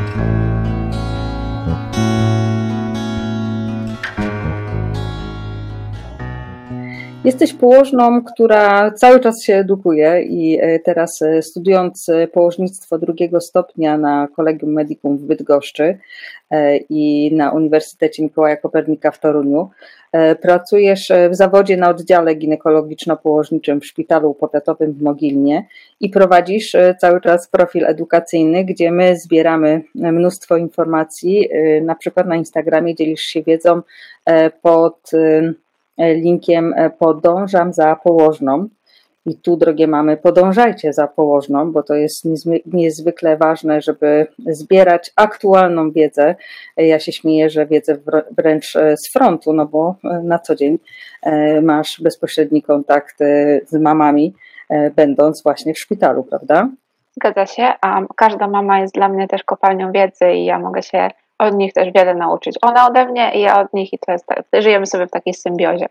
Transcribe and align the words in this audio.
Thank 0.00 0.54
you. 0.54 0.59
Jesteś 7.24 7.54
położną, 7.54 8.22
która 8.24 8.90
cały 8.90 9.20
czas 9.20 9.42
się 9.42 9.54
edukuje 9.54 10.22
i 10.22 10.58
e, 10.60 10.78
teraz 10.78 11.22
e, 11.22 11.42
studiując 11.42 12.08
e, 12.08 12.28
położnictwo 12.28 12.98
drugiego 12.98 13.40
stopnia 13.40 13.98
na 13.98 14.28
Kolegium 14.36 14.72
Medicum 14.72 15.18
w 15.18 15.22
Bydgoszczy 15.22 15.98
i 16.88 17.30
na 17.34 17.52
Uniwersytecie 17.52 18.22
Mikołaja 18.22 18.56
Kopernika 18.56 19.10
w 19.10 19.20
Toruniu, 19.20 19.70
pracujesz 20.42 21.12
w 21.30 21.34
zawodzie 21.34 21.76
na 21.76 21.88
oddziale 21.88 22.34
ginekologiczno-położniczym 22.34 23.80
w 23.80 23.86
Szpitalu 23.86 24.34
Powiatowym 24.34 24.92
w 24.92 25.02
Mogilnie 25.02 25.66
i 26.00 26.10
prowadzisz 26.10 26.76
cały 26.98 27.20
czas 27.20 27.48
profil 27.48 27.86
edukacyjny, 27.86 28.64
gdzie 28.64 28.92
my 28.92 29.16
zbieramy 29.16 29.82
mnóstwo 29.94 30.56
informacji, 30.56 31.48
na 31.82 31.94
przykład 31.94 32.26
na 32.26 32.36
Instagramie 32.36 32.94
dzielisz 32.94 33.22
się 33.22 33.42
wiedzą 33.42 33.82
pod 34.62 35.10
linkiem 36.00 36.74
e, 36.76 36.90
podążam 36.90 37.72
za 37.72 37.96
położną. 37.96 38.68
I 39.26 39.36
tu, 39.36 39.56
drogie 39.56 39.86
mamy, 39.86 40.16
podążajcie 40.16 40.92
za 40.92 41.08
położną, 41.08 41.72
bo 41.72 41.82
to 41.82 41.94
jest 41.94 42.24
niezwykle 42.66 43.36
ważne, 43.36 43.80
żeby 43.80 44.26
zbierać 44.46 45.12
aktualną 45.16 45.90
wiedzę. 45.90 46.34
Ja 46.76 47.00
się 47.00 47.12
śmieję, 47.12 47.50
że 47.50 47.66
wiedzę 47.66 47.96
wręcz 48.38 48.76
e, 48.76 48.96
z 48.96 49.12
frontu, 49.12 49.52
no 49.52 49.66
bo 49.66 49.94
e, 50.04 50.20
na 50.24 50.38
co 50.38 50.54
dzień 50.54 50.78
masz 51.62 52.00
bezpośredni 52.02 52.62
kontakt 52.62 53.18
z 53.66 53.72
mamami, 53.80 54.34
będąc 54.96 55.42
właśnie 55.42 55.74
w 55.74 55.78
szpitalu, 55.78 56.24
prawda? 56.24 56.68
Zgadza 57.12 57.46
się, 57.46 57.72
a 57.80 58.00
każda 58.16 58.48
mama 58.48 58.80
jest 58.80 58.94
dla 58.94 59.08
mnie 59.08 59.28
też 59.28 59.42
kopalnią 59.42 59.92
wiedzy 59.92 60.32
i 60.32 60.44
ja 60.44 60.58
mogę 60.58 60.82
się 60.82 61.10
od 61.40 61.54
nich 61.54 61.72
też 61.72 61.88
wiele 61.94 62.14
nauczyć. 62.14 62.56
One 62.62 62.86
ode 62.86 63.06
mnie 63.06 63.32
i 63.34 63.40
ja 63.40 63.60
od 63.60 63.72
nich 63.72 63.92
i 63.92 63.98
to 63.98 64.12
jest 64.12 64.26
tak, 64.26 64.42
żyjemy 64.52 64.86
sobie 64.86 65.06
w 65.06 65.10
takiej 65.10 65.34
symbiozie. 65.34 65.86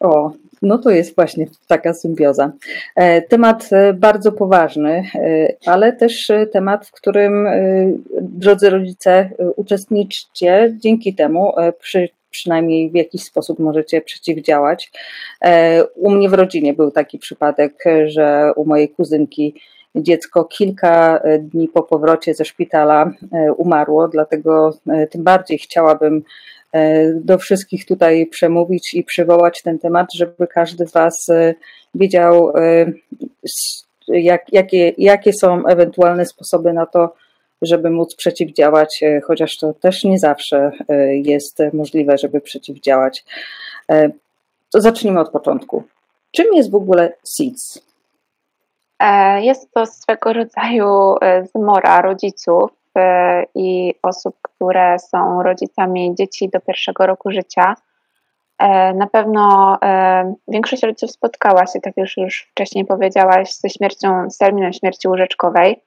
O, 0.00 0.30
no 0.62 0.78
to 0.78 0.90
jest 0.90 1.14
właśnie 1.14 1.46
taka 1.68 1.94
symbioza. 1.94 2.52
E, 2.96 3.22
temat 3.22 3.68
e, 3.72 3.92
bardzo 3.92 4.32
poważny, 4.32 5.04
e, 5.14 5.48
ale 5.66 5.92
też 5.92 6.32
temat, 6.52 6.86
w 6.86 6.92
którym 6.92 7.48
drodzy 8.20 8.70
rodzice 8.70 9.30
uczestniczcie. 9.56 10.74
Dzięki 10.78 11.14
temu 11.14 11.52
przy, 11.78 12.08
przynajmniej 12.30 12.90
w 12.90 12.94
jakiś 12.94 13.22
sposób 13.22 13.58
możecie 13.58 14.00
przeciwdziałać. 14.00 14.92
U 15.94 16.10
mnie 16.10 16.28
w 16.28 16.34
rodzinie 16.34 16.74
był 16.74 16.90
taki 16.90 17.18
przypadek, 17.18 17.84
że 18.06 18.52
u 18.56 18.64
mojej 18.64 18.88
kuzynki 18.88 19.54
dziecko 19.96 20.44
kilka 20.44 21.18
e, 21.18 21.38
dni 21.38 21.68
po 21.68 21.82
powrocie 21.82 22.34
ze 22.34 22.44
szpitala 22.44 23.10
e, 23.32 23.52
umarło, 23.52 24.08
dlatego 24.08 24.78
e, 24.88 25.06
tym 25.06 25.24
bardziej 25.24 25.58
chciałabym 25.58 26.22
do 27.14 27.38
wszystkich 27.38 27.86
tutaj 27.86 28.26
przemówić 28.26 28.94
i 28.94 29.04
przywołać 29.04 29.62
ten 29.62 29.78
temat, 29.78 30.14
żeby 30.14 30.46
każdy 30.46 30.86
z 30.86 30.92
Was 30.92 31.26
wiedział, 31.94 32.52
jak, 34.08 34.52
jakie, 34.52 34.92
jakie 34.98 35.32
są 35.32 35.66
ewentualne 35.66 36.26
sposoby 36.26 36.72
na 36.72 36.86
to, 36.86 37.14
żeby 37.62 37.90
móc 37.90 38.14
przeciwdziałać, 38.14 39.00
chociaż 39.24 39.56
to 39.56 39.72
też 39.72 40.04
nie 40.04 40.18
zawsze 40.18 40.72
jest 41.24 41.58
możliwe, 41.72 42.18
żeby 42.18 42.40
przeciwdziałać. 42.40 43.24
To 44.72 44.80
zacznijmy 44.80 45.20
od 45.20 45.30
początku. 45.30 45.82
Czym 46.30 46.46
jest 46.54 46.70
w 46.70 46.74
ogóle 46.74 47.12
SIDS? 47.36 47.85
E, 48.98 49.40
jest 49.42 49.72
to 49.74 49.86
swego 49.86 50.32
rodzaju 50.32 51.16
e, 51.22 51.46
zmora 51.46 52.02
rodziców 52.02 52.70
e, 52.98 53.44
i 53.54 53.94
osób, 54.02 54.36
które 54.42 54.98
są 54.98 55.42
rodzicami 55.42 56.14
dzieci 56.14 56.48
do 56.48 56.60
pierwszego 56.60 57.06
roku 57.06 57.30
życia. 57.30 57.74
Na 58.94 59.06
pewno 59.06 59.78
większość 60.48 60.82
rodziców 60.82 61.10
spotkała 61.10 61.66
się, 61.66 61.80
tak 61.80 61.96
już, 61.96 62.16
już 62.16 62.48
wcześniej 62.50 62.84
powiedziałaś, 62.84 63.54
ze 63.54 63.70
śmiercią, 63.70 64.30
z 64.30 64.38
terminem 64.38 64.72
śmierci 64.72 65.08
łóżeczkowej. 65.08 65.82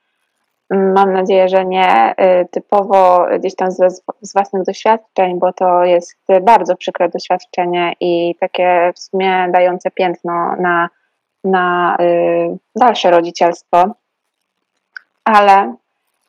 Mam 0.70 1.14
nadzieję, 1.14 1.50
że 1.50 1.66
nie 1.66 2.16
typowo 2.52 3.26
gdzieś 3.40 3.56
tam 3.56 3.72
z, 3.72 4.04
z 4.22 4.34
własnych 4.34 4.64
doświadczeń, 4.64 5.40
bo 5.40 5.54
to 5.54 5.84
jest 5.84 6.18
bardzo 6.42 6.76
przykre 6.76 7.10
doświadczenie 7.10 7.94
i 8.00 8.36
takie 8.40 8.92
w 8.96 9.00
sumie 9.00 9.50
dające 9.52 9.92
piętno 9.92 10.56
na 10.56 10.90
na 11.44 11.98
y, 12.02 12.58
dalsze 12.76 13.12
rodzicielstwo, 13.12 13.84
ale 15.24 15.76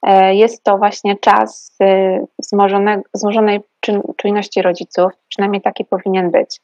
y, 0.09 0.34
jest 0.34 0.65
to 0.65 0.78
właśnie 0.78 1.16
czas 1.16 1.76
y, 1.82 2.26
wzmożonej 3.15 3.60
czujności 4.16 4.62
rodziców, 4.62 5.12
przynajmniej 5.28 5.62
taki 5.62 5.84
powinien 5.84 6.31
być. 6.31 6.60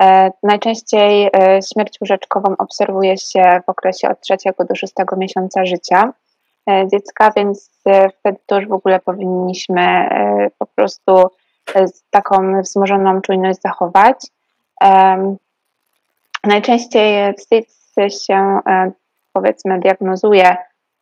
E, 0.00 0.30
najczęściej 0.42 1.30
śmierć 1.72 2.00
łóżeczkową 2.00 2.54
obserwuje 2.58 3.16
się 3.18 3.60
w 3.66 3.68
okresie 3.68 4.08
od 4.08 4.20
trzeciego 4.20 4.64
do 4.64 4.74
szóstego 4.74 5.16
miesiąca 5.16 5.66
życia 5.66 6.12
e, 6.70 6.88
dziecka, 6.92 7.32
więc 7.36 7.70
wtedy 8.18 8.38
to 8.46 8.56
już 8.56 8.68
w 8.68 8.72
ogóle 8.72 9.00
powinniśmy 9.00 10.08
po 10.58 10.66
prostu 10.66 11.22
taką 12.10 12.62
wzmożoną 12.62 13.20
czujność 13.20 13.60
zachować. 13.60 14.16
Najczęściej 16.44 17.34
wstyd 17.34 17.77
się 18.10 18.60
e, 18.66 18.90
powiedzmy 19.32 19.80
diagnozuje, 19.80 20.56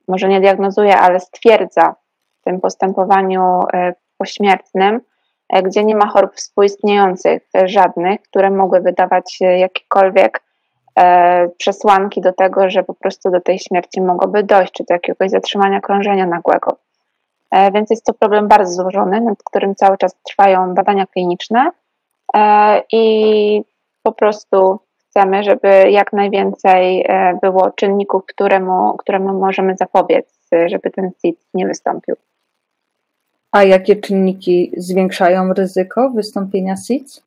może 0.08 0.28
nie 0.28 0.40
diagnozuje, 0.40 0.96
ale 0.96 1.20
stwierdza 1.20 1.94
w 2.40 2.44
tym 2.44 2.60
postępowaniu 2.60 3.60
e, 3.72 3.94
pośmiertnym, 4.18 5.00
e, 5.48 5.62
gdzie 5.62 5.84
nie 5.84 5.96
ma 5.96 6.06
chorób 6.06 6.34
współistniejących 6.34 7.42
żadnych, 7.64 8.22
które 8.22 8.50
mogły 8.50 8.80
wydawać 8.80 9.38
jakiekolwiek 9.40 10.46
przesłanki 11.58 12.20
do 12.20 12.32
tego, 12.32 12.70
że 12.70 12.82
po 12.82 12.94
prostu 12.94 13.30
do 13.30 13.40
tej 13.40 13.58
śmierci 13.58 14.00
mogłoby 14.00 14.42
dojść, 14.42 14.72
czy 14.72 14.84
do 14.88 14.94
jakiegoś 14.94 15.30
zatrzymania 15.30 15.80
krążenia 15.80 16.26
nagłego. 16.26 16.76
Więc 17.74 17.90
jest 17.90 18.04
to 18.04 18.14
problem 18.14 18.48
bardzo 18.48 18.72
złożony, 18.72 19.20
nad 19.20 19.38
którym 19.44 19.74
cały 19.74 19.98
czas 19.98 20.16
trwają 20.22 20.74
badania 20.74 21.06
kliniczne 21.06 21.70
i 22.92 23.62
po 24.02 24.12
prostu 24.12 24.78
chcemy, 25.16 25.44
żeby 25.44 25.90
jak 25.90 26.12
najwięcej 26.12 27.04
e, 27.08 27.38
było 27.42 27.70
czynników, 27.70 28.26
któremu, 28.26 28.96
któremu 28.96 29.40
możemy 29.40 29.76
zapobiec, 29.76 30.48
żeby 30.66 30.90
ten 30.90 31.10
CID 31.22 31.38
nie 31.54 31.66
wystąpił. 31.66 32.14
A 33.52 33.64
jakie 33.64 33.96
czynniki 33.96 34.72
zwiększają 34.76 35.52
ryzyko 35.52 36.10
wystąpienia 36.10 36.76
SIDS? 36.76 37.22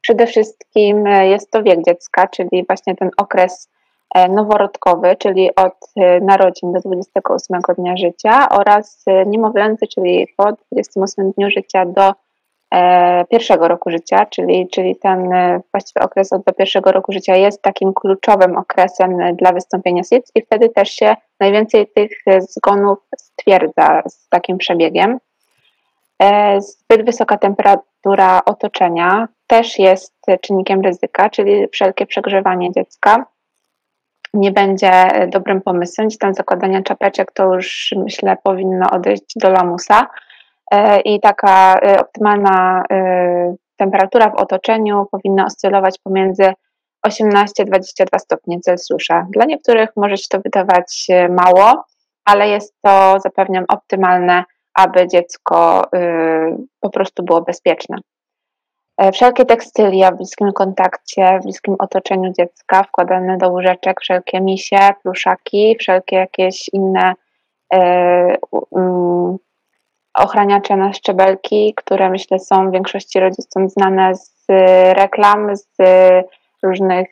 Przede 0.00 0.26
wszystkim 0.26 1.06
e, 1.06 1.28
jest 1.28 1.50
to 1.50 1.62
wiek 1.62 1.84
dziecka, 1.84 2.26
czyli 2.26 2.64
właśnie 2.66 2.96
ten 2.96 3.10
okres 3.16 3.70
e, 4.14 4.28
noworodkowy, 4.28 5.16
czyli 5.16 5.54
od 5.54 5.74
narodzin 6.22 6.72
do 6.72 6.80
28 6.80 7.60
dnia 7.78 7.96
życia 7.96 8.48
oraz 8.48 9.04
niemowlęcy, 9.26 9.86
czyli 9.86 10.26
po 10.36 10.52
28 10.72 11.32
dniu 11.32 11.50
życia 11.50 11.86
do 11.86 12.12
E, 12.12 12.23
pierwszego 13.28 13.68
roku 13.68 13.90
życia, 13.90 14.26
czyli, 14.26 14.68
czyli 14.68 14.96
ten 14.96 15.32
e, 15.32 15.60
właściwy 15.72 16.04
okres 16.04 16.32
od 16.32 16.42
do 16.44 16.52
pierwszego 16.52 16.92
roku 16.92 17.12
życia 17.12 17.36
jest 17.36 17.62
takim 17.62 17.94
kluczowym 17.94 18.56
okresem 18.56 19.36
dla 19.36 19.52
wystąpienia 19.52 20.02
SIDS 20.02 20.32
i 20.34 20.42
wtedy 20.42 20.68
też 20.68 20.90
się 20.90 21.16
najwięcej 21.40 21.86
tych 21.94 22.10
zgonów 22.38 22.98
stwierdza 23.16 24.02
z 24.08 24.28
takim 24.28 24.58
przebiegiem. 24.58 25.18
E, 26.22 26.60
zbyt 26.60 27.06
wysoka 27.06 27.38
temperatura 27.38 28.40
otoczenia 28.46 29.28
też 29.46 29.78
jest 29.78 30.14
czynnikiem 30.40 30.80
ryzyka, 30.80 31.30
czyli 31.30 31.68
wszelkie 31.72 32.06
przegrzewanie 32.06 32.72
dziecka 32.72 33.26
nie 34.34 34.50
będzie 34.50 34.90
dobrym 35.28 35.60
pomysłem. 35.60 36.06
Gdzieś 36.08 36.18
tam 36.18 36.34
zakładanie 36.34 36.82
czapeczek 36.82 37.32
to 37.32 37.54
już 37.54 37.94
myślę 37.96 38.36
powinno 38.42 38.90
odejść 38.90 39.32
do 39.36 39.50
lamusa 39.50 40.06
E, 40.06 40.33
i 41.04 41.20
taka 41.20 41.74
e, 41.74 42.00
optymalna 42.00 42.84
e, 42.92 43.54
temperatura 43.76 44.30
w 44.30 44.34
otoczeniu 44.34 45.06
powinna 45.10 45.46
oscylować 45.46 45.98
pomiędzy 45.98 46.52
18-22 47.06 48.18
stopnie 48.18 48.60
Celsjusza. 48.60 49.26
Dla 49.30 49.44
niektórych 49.44 49.88
może 49.96 50.16
się 50.16 50.26
to 50.30 50.40
wydawać 50.40 51.06
mało, 51.30 51.84
ale 52.24 52.48
jest 52.48 52.74
to, 52.82 53.16
zapewniam, 53.20 53.64
optymalne, 53.68 54.44
aby 54.74 55.08
dziecko 55.08 55.82
po 56.80 56.90
prostu 56.90 57.22
było 57.22 57.42
bezpieczne. 57.42 57.98
Wszelkie 59.12 59.44
tekstylia 59.44 60.10
w 60.10 60.16
bliskim 60.16 60.52
kontakcie, 60.52 61.38
w 61.40 61.42
bliskim 61.42 61.76
otoczeniu 61.78 62.32
dziecka, 62.32 62.82
wkładane 62.82 63.38
do 63.38 63.50
łóżeczek, 63.50 64.00
wszelkie 64.00 64.40
misie, 64.40 64.90
pluszaki, 65.02 65.76
wszelkie 65.80 66.16
jakieś 66.16 66.70
inne 66.72 67.14
ochraniacze 70.14 70.76
na 70.76 70.92
szczebelki, 70.92 71.74
które 71.76 72.10
myślę 72.10 72.38
są 72.38 72.70
większości 72.70 73.20
rodzicom 73.20 73.68
znane 73.68 74.14
z 74.14 74.46
reklam, 74.92 75.56
z 75.56 75.76
różnych 76.62 77.08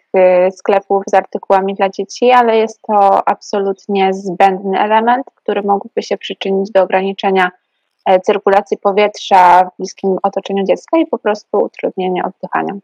sklepów 0.50 1.02
z 1.06 1.14
artykułami 1.14 1.74
dla 1.74 1.88
dzieci, 1.88 2.30
ale 2.30 2.56
jest 2.56 2.82
to 2.82 3.28
absolutnie 3.28 4.14
zbędny 4.14 4.80
element, 4.80 5.26
który 5.34 5.62
mógłby 5.62 6.02
się 6.02 6.16
przyczynić 6.16 6.70
do 6.70 6.82
ograniczenia 6.82 7.50
cyrkulacji 8.22 8.78
powietrza 8.78 9.64
w 9.64 9.76
bliskim 9.78 10.18
otoczeniu 10.22 10.64
dziecka 10.64 10.98
i 10.98 11.06
po 11.06 11.18
prostu 11.18 11.58
utrudnienia 11.58 12.24
oddychania. 12.24 12.74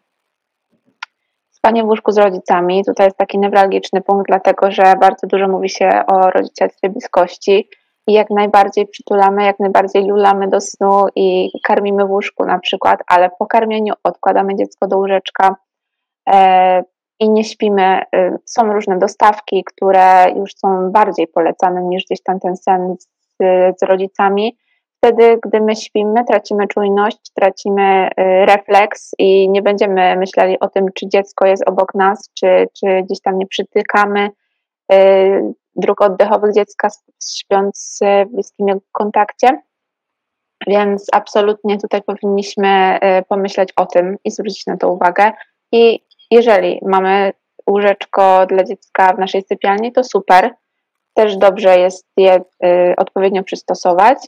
Spanie 1.50 1.82
w 1.82 1.86
łóżku 1.86 2.12
z 2.12 2.18
rodzicami. 2.18 2.84
Tutaj 2.84 3.06
jest 3.06 3.16
taki 3.16 3.38
newralgiczny 3.38 4.00
punkt, 4.00 4.26
dlatego 4.28 4.70
że 4.70 4.82
bardzo 5.00 5.26
dużo 5.26 5.48
mówi 5.48 5.68
się 5.68 6.02
o 6.06 6.30
rodzicielstwie 6.30 6.88
bliskości 6.88 7.68
i 8.08 8.12
jak 8.12 8.30
najbardziej 8.30 8.86
przytulamy, 8.86 9.44
jak 9.44 9.58
najbardziej 9.58 10.04
lulamy 10.04 10.48
do 10.48 10.60
snu 10.60 11.06
i 11.16 11.50
karmimy 11.62 12.06
w 12.06 12.10
łóżku 12.10 12.44
na 12.44 12.58
przykład, 12.58 13.00
ale 13.06 13.30
po 13.38 13.46
karmieniu 13.46 13.94
odkładamy 14.04 14.56
dziecko 14.56 14.86
do 14.86 14.96
łóżeczka 14.98 15.56
e, 16.28 16.82
i 17.20 17.30
nie 17.30 17.44
śpimy. 17.44 18.02
E, 18.14 18.38
są 18.44 18.72
różne 18.72 18.98
dostawki, 18.98 19.64
które 19.64 20.26
już 20.36 20.50
są 20.56 20.90
bardziej 20.90 21.26
polecane 21.26 21.82
niż 21.82 22.04
gdzieś 22.04 22.22
tam 22.22 22.40
ten 22.40 22.56
sen 22.56 22.94
z, 23.00 23.08
z 23.80 23.82
rodzicami 23.82 24.56
wtedy, 24.98 25.38
gdy 25.42 25.60
my 25.60 25.76
śpimy, 25.76 26.24
tracimy 26.24 26.68
czujność, 26.68 27.32
tracimy 27.34 28.08
y, 28.08 28.46
refleks 28.46 29.10
i 29.18 29.48
nie 29.50 29.62
będziemy 29.62 30.16
myśleli 30.16 30.60
o 30.60 30.68
tym, 30.68 30.86
czy 30.94 31.08
dziecko 31.08 31.46
jest 31.46 31.68
obok 31.68 31.94
nas, 31.94 32.30
czy, 32.34 32.66
czy 32.78 32.86
gdzieś 33.02 33.20
tam 33.20 33.38
nie 33.38 33.46
przytykamy 33.46 34.30
dróg 35.78 36.00
oddechowych 36.00 36.54
dziecka 36.54 36.88
śpiąc 37.34 37.98
w 38.26 38.32
bliskim 38.34 38.80
kontakcie. 38.92 39.62
Więc 40.66 41.06
absolutnie 41.12 41.78
tutaj 41.78 42.02
powinniśmy 42.02 42.98
y, 43.20 43.24
pomyśleć 43.28 43.72
o 43.76 43.86
tym 43.86 44.16
i 44.24 44.30
zwrócić 44.30 44.66
na 44.66 44.76
to 44.76 44.92
uwagę. 44.92 45.32
I 45.72 46.00
jeżeli 46.30 46.80
mamy 46.82 47.32
łóżeczko 47.70 48.46
dla 48.46 48.64
dziecka 48.64 49.12
w 49.12 49.18
naszej 49.18 49.42
sypialni, 49.42 49.92
to 49.92 50.04
super. 50.04 50.54
Też 51.14 51.36
dobrze 51.36 51.78
jest 51.78 52.06
je 52.16 52.40
odpowiednio 52.96 53.42
przystosować 53.42 54.18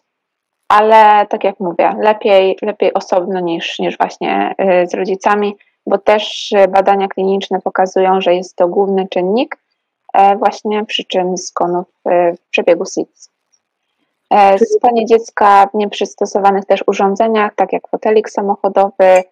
ale 0.70 1.26
tak 1.26 1.44
jak 1.44 1.60
mówię, 1.60 1.94
lepiej, 2.00 2.56
lepiej 2.62 2.94
osobno 2.94 3.40
niż, 3.40 3.78
niż 3.78 3.98
właśnie 3.98 4.54
z 4.84 4.94
rodzicami, 4.94 5.56
bo 5.86 5.98
też 5.98 6.52
badania 6.68 7.08
kliniczne 7.08 7.60
pokazują, 7.60 8.20
że 8.20 8.34
jest 8.34 8.56
to 8.56 8.68
główny 8.68 9.08
czynnik 9.08 9.56
e, 9.56 9.59
właśnie 10.38 10.84
przyczyn 10.84 11.36
zgonów 11.36 11.86
y, 12.08 12.36
w 12.36 12.48
przebiegu 12.50 12.84
SIDS. 12.84 13.30
E, 14.30 14.58
spanie 14.58 15.06
dziecka 15.06 15.66
w 15.66 15.74
nieprzystosowanych 15.74 16.64
też 16.64 16.84
urządzeniach, 16.86 17.54
tak 17.54 17.72
jak 17.72 17.88
fotelik 17.88 18.30
samochodowy, 18.30 19.22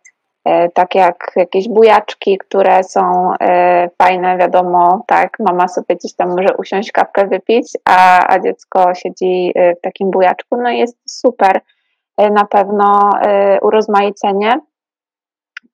E, 0.48 0.70
tak 0.70 0.94
jak 0.94 1.32
jakieś 1.36 1.68
bujaczki, 1.68 2.38
które 2.38 2.84
są 2.84 3.32
e, 3.40 3.90
fajne, 4.02 4.38
wiadomo, 4.38 5.04
tak, 5.06 5.36
mama 5.38 5.68
sobie 5.68 5.96
gdzieś 5.96 6.14
tam 6.14 6.28
może 6.28 6.56
usiąść, 6.56 6.92
kawkę 6.92 7.26
wypić, 7.26 7.72
a, 7.84 8.26
a 8.34 8.40
dziecko 8.40 8.94
siedzi 8.94 9.52
e, 9.54 9.74
w 9.74 9.80
takim 9.80 10.10
bujaczku, 10.10 10.56
no 10.56 10.70
jest 10.70 10.96
super, 11.06 11.60
na 12.18 12.44
pewno 12.44 13.10
urozmaicenie, 13.62 14.60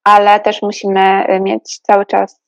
ale 0.04 0.40
też 0.40 0.62
musimy 0.62 1.26
mieć 1.40 1.78
cały 1.78 2.06
czas 2.06 2.40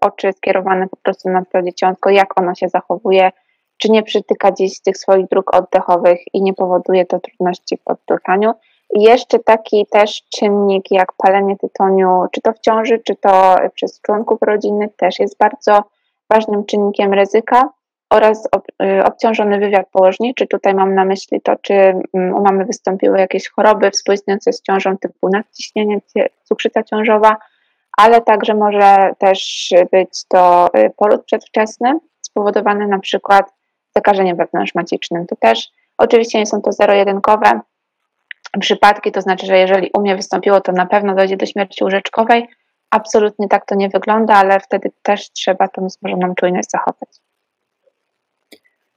oczy 0.00 0.32
skierowane 0.32 0.88
po 0.88 0.96
prostu 0.96 1.30
na 1.30 1.44
to 1.44 1.62
dzieciątko, 1.62 2.10
jak 2.10 2.40
ono 2.40 2.54
się 2.54 2.68
zachowuje, 2.68 3.32
czy 3.78 3.90
nie 3.90 4.02
przytyka 4.02 4.50
gdzieś 4.50 4.80
tych 4.80 4.96
swoich 4.96 5.28
dróg 5.28 5.54
oddechowych 5.56 6.18
i 6.32 6.42
nie 6.42 6.54
powoduje 6.54 7.06
to 7.06 7.20
trudności 7.20 7.76
w 7.76 7.80
oddychaniu. 7.84 8.52
I 8.94 9.02
jeszcze 9.02 9.38
taki 9.38 9.86
też 9.90 10.22
czynnik 10.34 10.90
jak 10.90 11.12
palenie 11.12 11.56
tytoniu, 11.56 12.24
czy 12.32 12.40
to 12.40 12.52
w 12.52 12.58
ciąży, 12.58 12.98
czy 12.98 13.16
to 13.16 13.56
przez 13.74 14.00
członków 14.00 14.38
rodziny, 14.42 14.88
też 14.96 15.18
jest 15.18 15.38
bardzo 15.38 15.84
ważnym 16.30 16.64
czynnikiem 16.64 17.12
ryzyka 17.12 17.68
oraz 18.10 18.48
y, 18.82 19.04
obciążony 19.04 19.58
wywiad 19.58 19.86
położniczy. 19.92 20.46
Tutaj 20.46 20.74
mam 20.74 20.94
na 20.94 21.04
myśli 21.04 21.40
to, 21.40 21.56
czy 21.56 21.74
mm, 21.74 22.34
u 22.34 22.42
mamy 22.42 22.64
wystąpiły 22.64 23.18
jakieś 23.18 23.48
choroby 23.48 23.90
współistniejące 23.90 24.52
z 24.52 24.62
ciążą 24.62 24.98
typu 24.98 25.28
nadciśnienie, 25.28 25.98
cukrzyca 26.44 26.82
ciążowa, 26.82 27.36
ale 27.98 28.20
także 28.20 28.54
może 28.54 29.14
też 29.18 29.70
być 29.92 30.24
to 30.28 30.70
y, 30.78 30.90
poród 30.96 31.24
przedwczesny 31.24 31.98
spowodowany 32.22 32.86
na 32.86 32.98
przykład 32.98 33.52
zakażeniem 33.96 34.36
wewnątrzmacicznym. 34.36 35.26
To 35.26 35.36
też 35.36 35.70
oczywiście 35.98 36.38
nie 36.38 36.46
są 36.46 36.62
to 36.62 36.72
zero-jedynkowe 36.72 37.60
przypadki, 38.60 39.12
to 39.12 39.20
znaczy, 39.20 39.46
że 39.46 39.58
jeżeli 39.58 39.90
u 39.94 40.00
mnie 40.00 40.16
wystąpiło, 40.16 40.60
to 40.60 40.72
na 40.72 40.86
pewno 40.86 41.14
dojdzie 41.14 41.36
do 41.36 41.46
śmierci 41.46 41.84
łóżeczkowej. 41.84 42.48
Absolutnie 42.90 43.48
tak 43.48 43.66
to 43.66 43.74
nie 43.74 43.88
wygląda, 43.88 44.34
ale 44.34 44.60
wtedy 44.60 44.90
też 45.02 45.30
trzeba 45.30 45.68
tą 45.68 45.86
wzmożoną 45.86 46.34
czujność 46.34 46.70
zachować. 46.70 47.08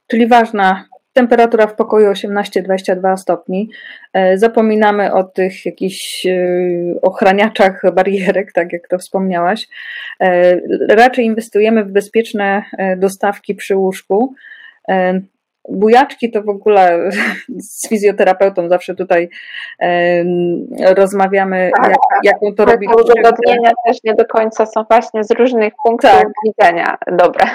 Czyli 0.06 0.28
ważna 0.28 0.84
temperatura 1.16 1.66
w 1.66 1.74
pokoju 1.74 2.10
18-22 2.10 3.16
stopni. 3.16 3.70
E, 4.12 4.38
zapominamy 4.38 5.12
o 5.12 5.24
tych 5.24 5.66
jakichś 5.66 6.26
e, 6.26 6.38
ochraniaczach 7.02 7.82
barierek, 7.94 8.52
tak 8.52 8.72
jak 8.72 8.88
to 8.88 8.98
wspomniałaś. 8.98 9.68
E, 10.20 10.60
raczej 10.88 11.24
inwestujemy 11.24 11.84
w 11.84 11.92
bezpieczne 11.92 12.62
dostawki 12.96 13.54
przy 13.54 13.76
łóżku. 13.76 14.34
Bujaczki 15.68 16.30
to 16.30 16.42
w 16.42 16.48
ogóle 16.48 17.10
z 17.58 17.88
fizjoterapeutą 17.88 18.68
zawsze 18.68 18.94
tutaj 18.94 19.28
rozmawiamy, 20.96 21.70
tak, 21.76 21.90
jak, 21.90 21.98
jaką 22.24 22.54
to 22.54 22.64
robi. 22.64 22.86
Uzgodnienia 22.86 23.70
też 23.86 23.98
nie 24.04 24.14
do 24.14 24.24
końca 24.24 24.66
są 24.66 24.84
właśnie 24.90 25.24
z 25.24 25.30
różnych 25.30 25.72
punktów 25.84 26.10
tak. 26.10 26.28
widzenia 26.44 26.98
dobre. 27.12 27.46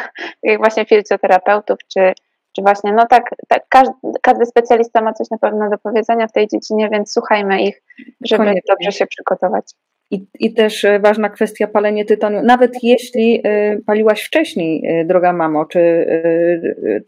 Jak 0.44 0.58
właśnie 0.58 0.86
fizjoterapeutów, 0.86 1.78
czy, 1.94 2.14
czy 2.56 2.62
właśnie, 2.62 2.94
no 2.94 3.06
tak, 3.08 3.30
tak 3.48 3.64
każdy, 3.70 3.94
każdy, 4.22 4.46
specjalista 4.46 5.02
ma 5.02 5.14
coś 5.14 5.30
na 5.30 5.38
pewno 5.38 5.70
do 5.70 5.78
powiedzenia 5.78 6.28
w 6.28 6.32
tej 6.32 6.48
dziedzinie, 6.48 6.90
więc 6.92 7.14
słuchajmy 7.14 7.62
ich, 7.62 7.82
żeby 8.26 8.44
Koniecznie. 8.44 8.62
dobrze 8.68 8.92
się 8.92 9.06
przygotować. 9.08 9.66
I, 10.12 10.26
I 10.40 10.54
też 10.54 10.86
e, 10.86 11.00
ważna 11.00 11.30
kwestia 11.30 11.68
palenie 11.68 12.06
tytoniu. 12.06 12.42
Nawet 12.44 12.84
jeśli 12.84 13.42
e, 13.44 13.78
paliłaś 13.86 14.24
wcześniej, 14.24 14.84
e, 14.88 15.06
droga 15.06 15.34
mamo, 15.34 15.66
czy 15.66 16.06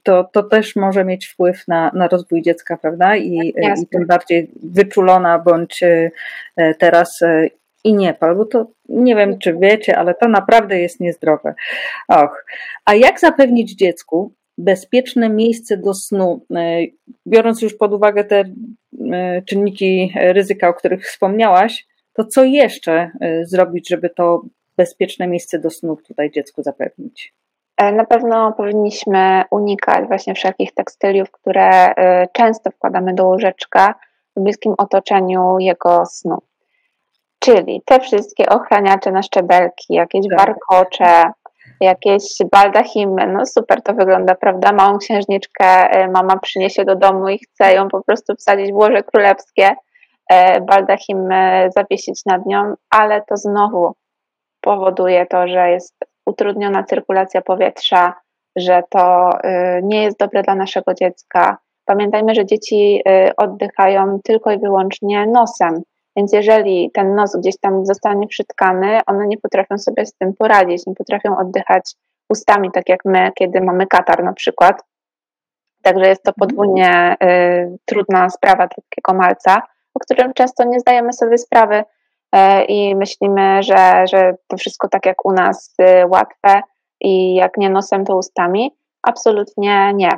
to, 0.04 0.24
to 0.24 0.44
też 0.44 0.76
może 0.76 1.06
mieć 1.06 1.28
wpływ 1.28 1.68
na, 1.68 1.92
na 1.94 2.08
rozwój 2.08 2.42
dziecka, 2.42 2.78
prawda? 2.78 3.16
I, 3.16 3.54
I 3.82 3.88
tym 3.92 4.08
bardziej 4.08 4.52
wyczulona 4.64 5.40
bądź 5.40 5.84
teraz 6.80 7.20
i 7.84 7.94
nie 7.94 8.14
pal, 8.14 8.36
bo 8.36 8.46
to 8.46 8.68
nie 8.90 9.16
wiem, 9.16 9.40
czy 9.40 9.58
wiecie, 9.60 9.98
ale 9.98 10.14
to 10.14 10.28
naprawdę 10.28 10.80
jest 10.80 11.00
niezdrowe. 11.00 11.54
Och, 12.08 12.46
a 12.86 12.96
jak 12.96 13.20
zapewnić 13.20 13.76
dziecku 13.76 14.34
bezpieczne 14.58 15.30
miejsce 15.30 15.78
do 15.78 15.94
snu, 15.94 16.46
biorąc 17.28 17.62
już 17.62 17.76
pod 17.76 17.94
uwagę 17.94 18.24
te 18.24 18.44
czynniki 19.46 20.14
ryzyka, 20.16 20.70
o 20.70 20.74
których 20.74 21.06
wspomniałaś, 21.06 21.88
to 22.14 22.26
co 22.26 22.44
jeszcze 22.44 23.12
y, 23.24 23.46
zrobić, 23.46 23.90
żeby 23.90 24.10
to 24.10 24.42
bezpieczne 24.78 25.28
miejsce 25.28 25.60
do 25.60 25.70
snów 25.70 26.04
tutaj 26.04 26.32
dziecku 26.32 26.64
zapewnić? 26.64 27.34
E, 27.78 27.92
na 27.92 28.06
pewno 28.06 28.52
powinniśmy 28.52 29.44
unikać 29.52 30.08
właśnie 30.08 30.36
wszelkich 30.36 30.74
tekstyliów, 30.74 31.32
które 31.32 31.94
często 32.34 32.72
wkładamy 32.72 33.14
do 33.14 33.26
łóżeczka 33.26 33.96
w 34.36 34.42
bliskim 34.44 34.74
otoczeniu 34.78 35.60
jego 35.60 36.06
snu. 36.06 36.38
Czyli 37.40 37.82
te 37.86 38.00
wszystkie 38.00 38.50
ochraniacze 38.50 39.12
na 39.12 39.24
szczebelki, 39.24 39.94
jakieś 39.94 40.26
tak. 40.30 40.40
warkocze, 40.40 41.32
jakieś 41.84 42.24
baldachimy, 42.52 43.28
no 43.28 43.46
super 43.46 43.82
to 43.82 43.94
wygląda, 43.94 44.36
prawda? 44.36 44.72
Małą 44.72 44.98
księżniczkę 44.98 45.98
y, 46.04 46.12
mama 46.12 46.40
przyniesie 46.40 46.86
do 46.86 46.96
domu 46.96 47.30
i 47.30 47.40
chce 47.40 47.74
ją 47.74 47.88
po 47.88 48.04
prostu 48.04 48.36
wsadzić 48.36 48.72
w 48.72 48.76
łoże 48.76 49.04
królewskie, 49.04 49.76
E, 50.30 50.62
baldachim 50.62 51.32
e, 51.32 51.70
zawiesić 51.76 52.26
nad 52.26 52.46
nią, 52.46 52.74
ale 52.90 53.22
to 53.22 53.38
znowu 53.38 53.94
powoduje 54.62 55.26
to, 55.26 55.48
że 55.48 55.70
jest 55.70 55.96
utrudniona 56.26 56.84
cyrkulacja 56.84 57.42
powietrza, 57.42 58.14
że 58.56 58.84
to 58.90 59.30
e, 59.44 59.82
nie 59.84 60.04
jest 60.04 60.20
dobre 60.20 60.44
dla 60.44 60.56
naszego 60.56 60.94
dziecka. 60.94 61.58
Pamiętajmy, 61.86 62.36
że 62.36 62.46
dzieci 62.46 63.02
oddychają 63.38 64.20
tylko 64.24 64.52
i 64.52 64.60
wyłącznie 64.60 65.28
nosem, 65.28 65.82
więc 66.16 66.34
jeżeli 66.34 66.92
ten 66.94 67.16
nos 67.16 67.36
gdzieś 67.36 67.60
tam 67.60 67.86
zostanie 67.86 68.28
przytkany, 68.28 69.00
one 69.08 69.28
nie 69.28 69.38
potrafią 69.38 69.78
sobie 69.78 70.06
z 70.06 70.14
tym 70.14 70.34
poradzić, 70.34 70.86
nie 70.88 70.96
potrafią 70.96 71.38
oddychać 71.38 71.92
ustami, 72.30 72.72
tak 72.72 72.90
jak 72.90 73.06
my, 73.06 73.32
kiedy 73.36 73.62
mamy 73.62 73.88
katar 73.88 74.24
na 74.24 74.34
przykład. 74.34 74.84
Także 75.82 76.08
jest 76.08 76.24
to 76.24 76.34
podwójnie 76.34 77.16
y, 77.24 77.78
trudna 77.86 78.30
sprawa 78.30 78.68
takiego 78.68 79.14
malca 79.14 79.62
o 79.94 80.00
którym 80.00 80.34
często 80.34 80.64
nie 80.64 80.80
zdajemy 80.80 81.14
sobie 81.14 81.38
sprawy 81.38 81.84
e, 82.32 82.66
i 82.66 82.96
myślimy, 82.96 83.64
że, 83.64 84.08
że 84.08 84.34
to 84.48 84.58
wszystko 84.58 84.88
tak 84.88 85.06
jak 85.06 85.26
u 85.26 85.32
nas 85.32 85.76
y, 85.82 86.08
łatwe 86.08 86.62
i 87.02 87.36
jak 87.36 87.58
nie 87.58 87.70
nosem, 87.70 88.06
to 88.06 88.18
ustami. 88.18 88.72
Absolutnie 89.02 89.94
nie. 89.94 90.10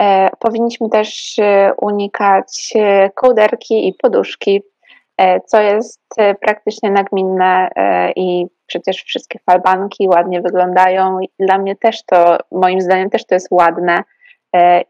E, 0.00 0.30
powinniśmy 0.38 0.88
też 0.88 1.38
y, 1.38 1.72
unikać 1.80 2.72
y, 2.76 3.10
kołderki 3.14 3.88
i 3.88 3.94
poduszki. 3.94 4.62
Co 5.46 5.60
jest 5.60 6.00
praktycznie 6.40 6.90
nagminne 6.90 7.70
i 8.16 8.46
przecież 8.66 8.96
wszystkie 8.96 9.38
falbanki 9.38 10.08
ładnie 10.08 10.40
wyglądają. 10.40 11.18
Dla 11.38 11.58
mnie 11.58 11.76
też 11.76 12.04
to, 12.04 12.38
moim 12.52 12.80
zdaniem 12.80 13.10
też 13.10 13.26
to 13.26 13.34
jest 13.34 13.48
ładne 13.50 14.02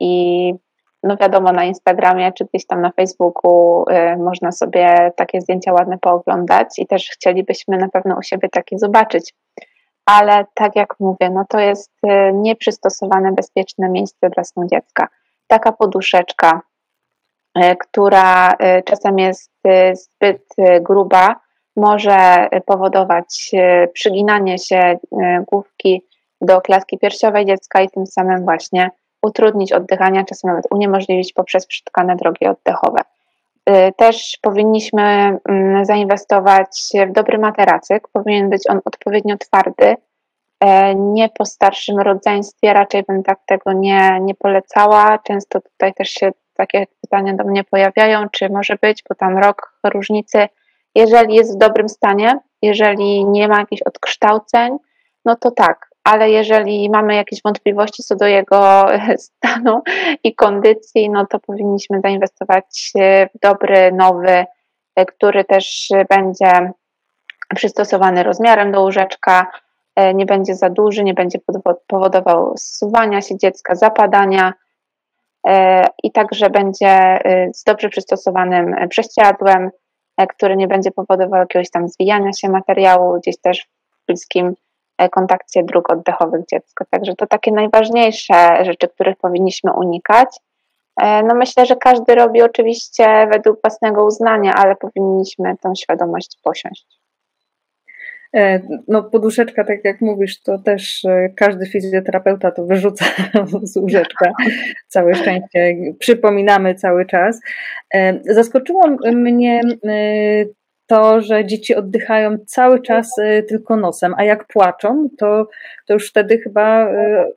i 0.01 0.55
no 1.03 1.17
wiadomo, 1.17 1.53
na 1.53 1.65
Instagramie 1.65 2.33
czy 2.33 2.45
gdzieś 2.45 2.67
tam 2.67 2.81
na 2.81 2.91
Facebooku 2.91 3.85
można 4.19 4.53
sobie 4.53 5.13
takie 5.17 5.41
zdjęcia 5.41 5.73
ładne 5.73 5.99
pooglądać 5.99 6.79
i 6.79 6.87
też 6.87 7.11
chcielibyśmy 7.11 7.77
na 7.77 7.89
pewno 7.89 8.17
u 8.19 8.23
siebie 8.23 8.49
takie 8.49 8.79
zobaczyć. 8.79 9.35
Ale 10.07 10.45
tak 10.55 10.77
jak 10.77 10.95
mówię, 11.01 11.31
no 11.31 11.45
to 11.49 11.61
jest 11.61 11.93
nieprzystosowane, 12.33 13.33
bezpieczne 13.33 13.89
miejsce 13.89 14.31
dla 14.31 14.45
snu 14.45 14.67
dziecka. 14.67 15.09
Taka 15.47 15.73
poduszeczka, 15.73 16.61
która 17.81 18.53
y, 18.53 18.83
czasem 18.83 19.19
jest 19.19 19.53
y, 19.67 19.97
zbyt 19.97 20.47
gruba, 20.81 21.41
może 21.77 22.49
powodować 22.67 23.51
przyginanie 23.93 24.59
się 24.59 24.99
główki 25.47 26.03
do 26.41 26.61
klatki 26.61 26.99
piersiowej 26.99 27.47
dziecka 27.47 27.81
i 27.81 27.91
tym 27.91 28.07
samym 28.07 28.45
właśnie 28.45 28.91
utrudnić 29.23 29.73
oddychanie, 29.73 30.25
czasem 30.25 30.51
nawet 30.51 30.65
uniemożliwić 30.71 31.33
poprzez 31.33 31.67
przytkane 31.67 32.17
drogi 32.17 32.47
oddechowe. 32.47 33.01
Też 33.97 34.39
powinniśmy 34.43 35.03
mm, 35.49 35.85
zainwestować 35.85 36.69
w 37.09 37.13
dobry 37.13 37.39
materacyk. 37.39 38.09
Powinien 38.13 38.51
być 38.51 38.63
on 38.71 38.81
odpowiednio 38.85 39.37
twardy. 39.39 39.97
E, 40.61 40.95
nie 40.95 41.29
po 41.29 41.45
starszym 41.45 41.99
rodzeństwie, 41.99 42.73
raczej 42.73 43.03
bym 43.03 43.23
tak 43.23 43.39
tego 43.47 43.73
nie, 43.73 44.21
nie 44.21 44.35
polecała. 44.35 45.19
Często 45.19 45.61
tutaj 45.61 45.95
też 45.95 46.09
się 46.09 46.31
takie 46.61 46.87
pytania 47.01 47.35
do 47.35 47.45
mnie 47.45 47.65
pojawiają, 47.65 48.29
czy 48.29 48.49
może 48.49 48.77
być, 48.83 49.05
bo 49.09 49.15
tam 49.15 49.39
rok 49.39 49.73
różnicy. 49.85 50.49
Jeżeli 50.95 51.35
jest 51.35 51.55
w 51.55 51.59
dobrym 51.59 51.89
stanie, 51.89 52.39
jeżeli 52.63 53.25
nie 53.25 53.49
ma 53.49 53.59
jakichś 53.59 53.83
odkształceń, 53.83 54.77
no 55.25 55.37
to 55.37 55.51
tak, 55.51 55.91
ale 56.05 56.31
jeżeli 56.31 56.91
mamy 56.91 57.15
jakieś 57.15 57.43
wątpliwości 57.43 58.03
co 58.03 58.17
do 58.17 58.27
jego 58.27 58.87
stanu 59.29 59.83
i 60.25 60.35
kondycji, 60.35 61.11
no 61.11 61.27
to 61.27 61.39
powinniśmy 61.39 62.01
zainwestować 62.01 62.93
w 63.35 63.39
dobry, 63.43 63.93
nowy, 63.93 64.45
który 65.09 65.45
też 65.45 65.89
będzie 66.11 66.73
przystosowany 67.55 68.23
rozmiarem 68.23 68.73
do 68.73 68.81
łóżeczka, 68.81 69.47
nie 70.15 70.27
będzie 70.27 70.55
za 70.55 70.71
duży, 70.71 71.05
nie 71.05 71.15
będzie 71.15 71.39
powodował 71.87 72.53
zsuwania 72.57 73.21
się 73.21 73.39
dziecka, 73.39 73.75
zapadania 73.75 74.53
i 76.03 76.13
także 76.13 76.51
będzie 76.51 77.19
z 77.55 77.65
dobrze 77.65 77.89
przystosowanym 77.89 78.89
prześcieradłem, 78.89 79.71
który 80.29 80.57
nie 80.57 80.69
będzie 80.69 80.91
powodował 80.91 81.41
jakiegoś 81.41 81.71
tam 81.71 81.89
zwijania 81.89 82.33
się 82.33 82.49
materiału 82.49 83.21
gdzieś 83.21 83.41
też 83.41 83.67
w 83.93 84.07
bliskim 84.07 84.55
E, 85.01 85.09
kontakcie 85.09 85.63
dróg 85.63 85.93
oddechowych 85.93 86.47
dziecka. 86.47 86.85
Także 86.91 87.15
to 87.15 87.27
takie 87.27 87.53
najważniejsze 87.53 88.65
rzeczy, 88.65 88.89
których 88.89 89.17
powinniśmy 89.17 89.73
unikać. 89.73 90.29
E, 91.03 91.23
no 91.23 91.35
myślę, 91.35 91.67
że 91.67 91.77
każdy 91.77 92.15
robi 92.15 92.43
oczywiście 92.43 93.29
według 93.33 93.61
własnego 93.61 94.05
uznania, 94.05 94.55
ale 94.55 94.77
powinniśmy 94.77 95.57
tą 95.63 95.75
świadomość 95.75 96.39
posiąść. 96.43 97.00
E, 98.37 98.61
no, 98.89 99.03
poduszeczka, 99.03 99.65
tak 99.65 99.85
jak 99.85 100.01
mówisz, 100.01 100.43
to 100.43 100.59
też 100.59 101.03
każdy 101.37 101.67
fizjoterapeuta 101.67 102.51
to 102.51 102.65
wyrzuca 102.65 103.05
z 103.63 103.77
łóżeczka. 103.77 104.33
Całe 104.89 105.15
szczęście 105.15 105.75
przypominamy 105.99 106.75
cały 106.75 107.07
czas. 107.07 107.41
Zaskoczyło 108.25 108.83
mnie 109.13 109.61
to, 110.87 111.21
że 111.21 111.45
dzieci 111.45 111.75
oddychają 111.75 112.37
cały 112.47 112.83
czas 112.83 113.17
tylko 113.49 113.77
nosem, 113.77 114.15
a 114.17 114.25
jak 114.25 114.47
płaczą, 114.47 115.09
to, 115.19 115.49
to 115.87 115.95
już 115.95 116.11
wtedy 116.11 116.39
chyba 116.39 116.87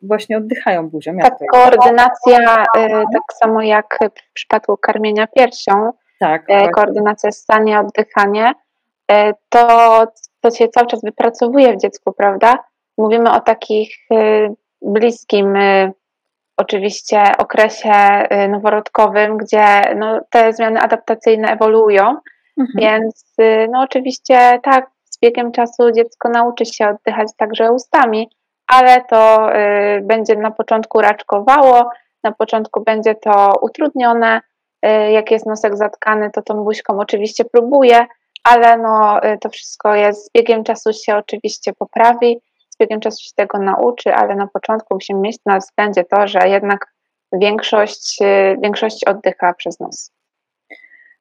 właśnie 0.02 0.38
oddychają 0.38 0.90
buzią. 0.90 1.18
Tak, 1.18 1.34
koordynacja, 1.52 2.66
tak 3.14 3.34
samo 3.44 3.62
jak 3.62 4.00
w 4.30 4.34
przypadku 4.34 4.78
karmienia 4.78 5.28
piersią, 5.28 5.92
tak, 6.20 6.48
koordynacja 6.76 7.32
stanie, 7.32 7.80
oddychanie, 7.80 8.54
to, 9.50 9.67
to 10.41 10.51
się 10.51 10.67
cały 10.67 10.88
czas 10.88 11.01
wypracowuje 11.03 11.74
w 11.74 11.81
dziecku, 11.81 12.13
prawda? 12.13 12.57
Mówimy 12.98 13.31
o 13.31 13.39
takich 13.39 13.95
bliskim 14.81 15.57
oczywiście 16.57 17.24
okresie 17.38 17.93
noworodkowym, 18.50 19.38
gdzie 19.38 19.95
no, 19.95 20.22
te 20.29 20.53
zmiany 20.53 20.79
adaptacyjne 20.79 21.51
ewoluują, 21.51 22.15
Mhm. 22.57 22.74
Więc 22.75 23.33
y, 23.41 23.67
no 23.72 23.81
oczywiście 23.81 24.60
tak, 24.63 24.89
z 25.03 25.19
biegiem 25.19 25.51
czasu 25.51 25.91
dziecko 25.91 26.29
nauczy 26.29 26.65
się 26.65 26.89
oddychać 26.89 27.27
także 27.38 27.72
ustami, 27.72 28.29
ale 28.67 29.01
to 29.01 29.50
y, 29.55 30.01
będzie 30.01 30.36
na 30.36 30.51
początku 30.51 31.01
raczkowało, 31.01 31.89
na 32.24 32.31
początku 32.31 32.83
będzie 32.83 33.15
to 33.15 33.53
utrudnione. 33.62 34.41
Y, 34.86 35.12
jak 35.12 35.31
jest 35.31 35.45
nosek 35.45 35.77
zatkany, 35.77 36.31
to 36.31 36.41
tą 36.41 36.63
buźką 36.63 37.00
oczywiście 37.00 37.45
próbuje, 37.45 38.05
ale 38.44 38.78
no, 38.78 39.24
y, 39.26 39.38
to 39.38 39.50
wszystko 39.50 39.96
jest 39.96 40.26
z 40.26 40.32
biegiem 40.32 40.64
czasu 40.64 40.94
się 40.94 41.16
oczywiście 41.16 41.74
poprawi, 41.74 42.40
z 42.70 42.78
biegiem 42.78 43.00
czasu 43.00 43.24
się 43.24 43.32
tego 43.36 43.58
nauczy, 43.60 44.14
ale 44.14 44.36
na 44.36 44.48
początku 44.48 44.94
musimy 44.94 45.20
mieć 45.20 45.38
na 45.46 45.58
względzie 45.58 46.04
to, 46.04 46.28
że 46.28 46.50
jednak 46.50 46.94
większość, 47.34 48.22
y, 48.22 48.58
większość 48.62 49.04
oddycha 49.04 49.54
przez 49.54 49.80
nos. 49.80 50.12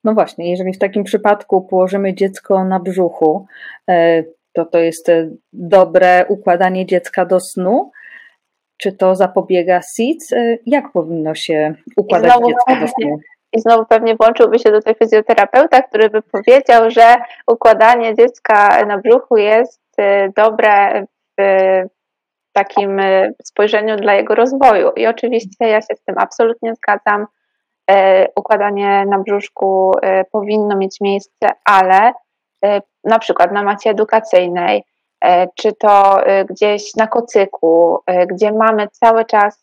No 0.04 0.14
właśnie, 0.14 0.50
jeżeli 0.50 0.72
w 0.72 0.78
takim 0.78 1.04
przypadku 1.04 1.62
położymy 1.62 2.14
dziecko 2.14 2.64
na 2.64 2.80
brzuchu, 2.80 3.46
e, 3.90 4.24
to 4.52 4.64
to 4.64 4.78
jest 4.78 5.08
e, 5.08 5.30
dobre 5.52 6.26
układanie 6.28 6.86
dziecka 6.86 7.26
do 7.26 7.40
snu. 7.40 7.90
Czy 8.76 8.92
to 8.92 9.14
zapobiega 9.14 9.80
SIDS? 9.82 10.32
E, 10.32 10.58
jak 10.66 10.92
powinno 10.92 11.34
się 11.34 11.74
układać 11.96 12.32
dziecko 12.32 12.80
do 12.80 12.88
snu? 12.88 13.18
I 13.52 13.60
znowu 13.60 13.86
pewnie 13.86 14.16
włączyłby 14.16 14.58
się 14.58 14.70
do 14.70 14.82
tej 14.82 14.94
fizjoterapeuta, 14.94 15.82
który 15.82 16.10
by 16.10 16.22
powiedział, 16.22 16.90
że 16.90 17.16
układanie 17.46 18.14
dziecka 18.14 18.84
na 18.86 18.98
brzuchu 18.98 19.36
jest 19.36 19.82
dobre 20.36 21.04
w 21.38 21.42
takim 22.52 23.00
spojrzeniu 23.44 23.96
dla 23.96 24.14
jego 24.14 24.34
rozwoju. 24.34 24.90
I 24.96 25.06
oczywiście 25.06 25.68
ja 25.68 25.80
się 25.80 25.94
z 25.94 26.02
tym 26.04 26.14
absolutnie 26.18 26.74
zgadzam. 26.74 27.26
E, 27.90 28.26
układanie 28.36 29.04
na 29.06 29.18
brzuszku 29.18 29.92
powinno 30.32 30.76
mieć 30.76 31.00
miejsce, 31.00 31.48
ale 31.64 32.12
na 33.04 33.18
przykład 33.18 33.52
na 33.52 33.62
macie 33.62 33.90
edukacyjnej, 33.90 34.84
czy 35.54 35.72
to 35.72 36.20
gdzieś 36.50 36.94
na 36.94 37.06
kocyku, 37.06 37.98
gdzie 38.26 38.52
mamy 38.52 38.88
cały 38.88 39.24
czas 39.24 39.61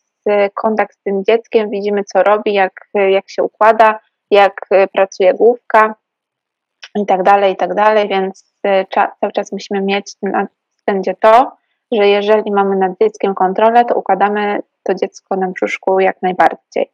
kontakt 0.55 0.95
z 0.95 1.03
tym 1.03 1.23
dzieckiem, 1.23 1.69
widzimy 1.69 2.03
co 2.03 2.23
robi, 2.23 2.53
jak, 2.53 2.73
jak 2.93 3.29
się 3.29 3.43
układa, 3.43 3.99
jak 4.31 4.53
pracuje 4.93 5.33
główka 5.33 5.95
i 6.95 7.05
tak 7.05 7.23
dalej, 7.23 7.53
i 7.53 7.55
tak 7.55 7.75
dalej, 7.75 8.07
więc 8.07 8.53
cały 9.19 9.31
czas 9.33 9.51
musimy 9.51 9.81
mieć 9.81 10.13
na 10.21 10.47
względzie 10.77 11.15
to, 11.15 11.51
że 11.91 12.07
jeżeli 12.07 12.51
mamy 12.51 12.75
nad 12.75 12.91
dzieckiem 13.01 13.35
kontrolę, 13.35 13.85
to 13.85 13.95
układamy 13.95 14.59
to 14.83 14.95
dziecko 14.95 15.35
na 15.35 15.47
brzuszku 15.47 15.99
jak 15.99 16.21
najbardziej 16.21 16.91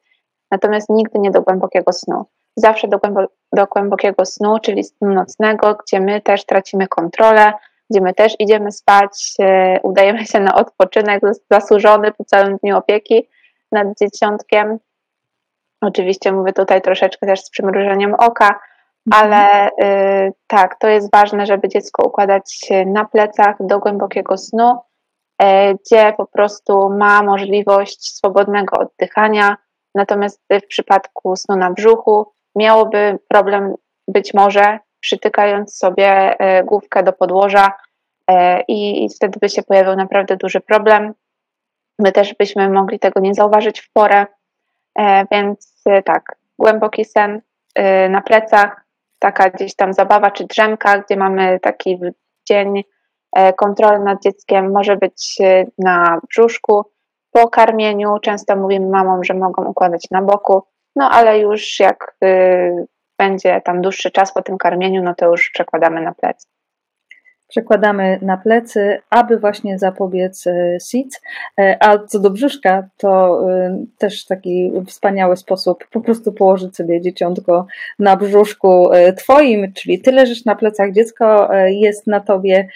natomiast 0.52 0.90
nigdy 0.90 1.20
nie 1.20 1.32
do 1.32 1.42
głębokiego 1.42 1.94
snu. 1.94 2.26
Zawsze 2.56 2.88
do, 2.88 2.98
głębo, 2.98 3.28
do 3.54 3.66
głębokiego 3.66 4.26
snu, 4.26 4.60
czyli 4.60 4.84
snu 4.84 5.14
nocnego, 5.14 5.76
gdzie 5.76 6.00
my 6.00 6.22
też 6.22 6.46
tracimy 6.46 6.88
kontrolę, 6.88 7.54
gdzie 7.90 8.02
my 8.02 8.14
też 8.14 8.36
idziemy 8.40 8.72
spać, 8.72 9.34
e, 9.40 9.80
udajemy 9.84 10.26
się 10.26 10.40
na 10.40 10.56
odpoczynek 10.56 11.22
zasłużony 11.52 12.12
po 12.12 12.24
całym 12.24 12.58
dniu 12.58 12.78
opieki 12.78 13.28
nad 13.72 13.88
dzieciątkiem. 14.02 14.80
Oczywiście 15.82 16.32
mówię 16.32 16.54
tutaj 16.54 16.82
troszeczkę 16.82 17.28
też 17.28 17.42
z 17.42 17.50
przymrużeniem 17.50 18.14
oka, 18.14 18.60
mhm. 19.08 19.34
ale 19.34 19.70
y, 20.28 20.34
tak, 20.48 20.80
to 20.80 20.88
jest 20.88 21.12
ważne, 21.12 21.46
żeby 21.46 21.70
dziecko 21.70 22.08
układać 22.08 22.60
na 22.86 23.06
plecach 23.06 23.56
do 23.60 23.80
głębokiego 23.80 24.38
snu, 24.38 24.78
y, 25.42 25.46
gdzie 25.74 26.14
po 26.18 26.26
prostu 26.26 26.90
ma 26.90 27.24
możliwość 27.24 28.16
swobodnego 28.16 28.78
oddychania, 28.80 29.58
Natomiast 29.96 30.42
w 30.64 30.68
przypadku 30.68 31.36
snu 31.36 31.56
na 31.56 31.72
brzuchu 31.72 32.32
miałoby 32.56 33.20
problem 33.30 33.74
być 34.08 34.34
może 34.34 34.80
przytykając 35.06 35.78
sobie 35.78 36.40
e, 36.40 36.64
główkę 36.64 37.04
do 37.04 37.14
podłoża 37.14 37.72
e, 38.30 38.62
i, 38.68 39.10
wtedy 39.16 39.40
by 39.40 39.50
się 39.50 39.64
pojawił 39.64 39.96
naprawdę 39.96 40.38
duży 40.38 40.62
problem. 40.62 41.14
My 42.00 42.12
też 42.12 42.34
byśmy 42.34 42.70
mogli 42.70 43.00
tego 43.00 43.20
nie 43.20 43.34
zauważyć 43.34 43.82
w 43.82 43.92
porę, 43.92 44.26
e, 45.00 45.26
więc 45.32 45.84
tak, 46.06 46.36
głęboki 46.60 47.06
sen 47.06 47.42
na 48.10 48.22
plecach, 48.22 48.86
taka 49.20 49.50
gdzieś 49.50 49.76
tam 49.76 49.94
zabawa 49.94 50.32
czy 50.32 50.46
drzemka, 50.46 51.00
gdzie 51.00 51.18
mamy 51.18 51.60
taki 51.60 52.00
dzień 52.48 52.84
kontroli 53.58 54.04
nad 54.04 54.22
dzieckiem, 54.22 54.72
może 54.72 54.98
być 54.98 55.38
na 55.78 56.20
brzuszku, 56.30 56.86
po 57.32 57.50
karmieniu 57.50 58.20
często 58.22 58.56
mówimy 58.56 58.90
mamom, 58.90 59.24
że 59.24 59.34
mogą 59.34 59.66
układać 59.66 60.08
na 60.12 60.22
boku, 60.22 60.64
no 60.96 61.10
ale 61.10 61.40
już 61.40 61.80
jak 61.80 62.18
będzie 63.18 63.62
tam 63.62 63.82
dłuższy 63.82 64.12
czas 64.12 64.34
po 64.34 64.42
tym 64.42 64.58
karmieniu, 64.58 65.04
no 65.04 65.16
to 65.16 65.26
już 65.26 65.50
przekładamy 65.50 66.02
na 66.02 66.14
plecy 66.14 66.48
przekładamy 67.48 68.20
na 68.22 68.38
plecy, 68.38 69.02
aby 69.10 69.38
właśnie 69.38 69.80
zapobiec 69.80 70.48
e, 70.48 70.78
SIDS. 70.80 71.22
E, 71.60 71.78
a 71.80 71.98
co 71.98 72.20
do 72.20 72.30
brzuszka, 72.30 72.88
to 72.98 73.42
e, 73.52 73.86
też 73.98 74.26
taki 74.26 74.72
wspaniały 74.88 75.38
sposób 75.38 75.88
po 75.92 76.02
prostu 76.02 76.34
położyć 76.34 76.76
sobie 76.76 77.02
dzieciątko 77.02 77.68
na 78.00 78.16
brzuszku 78.16 78.90
twoim, 79.18 79.74
czyli 79.74 80.02
ty 80.02 80.12
leżysz 80.12 80.46
na 80.46 80.56
plecach, 80.56 80.92
dziecko 80.92 81.50
jest 81.66 82.08
na 82.08 82.20
tobie 82.20 82.68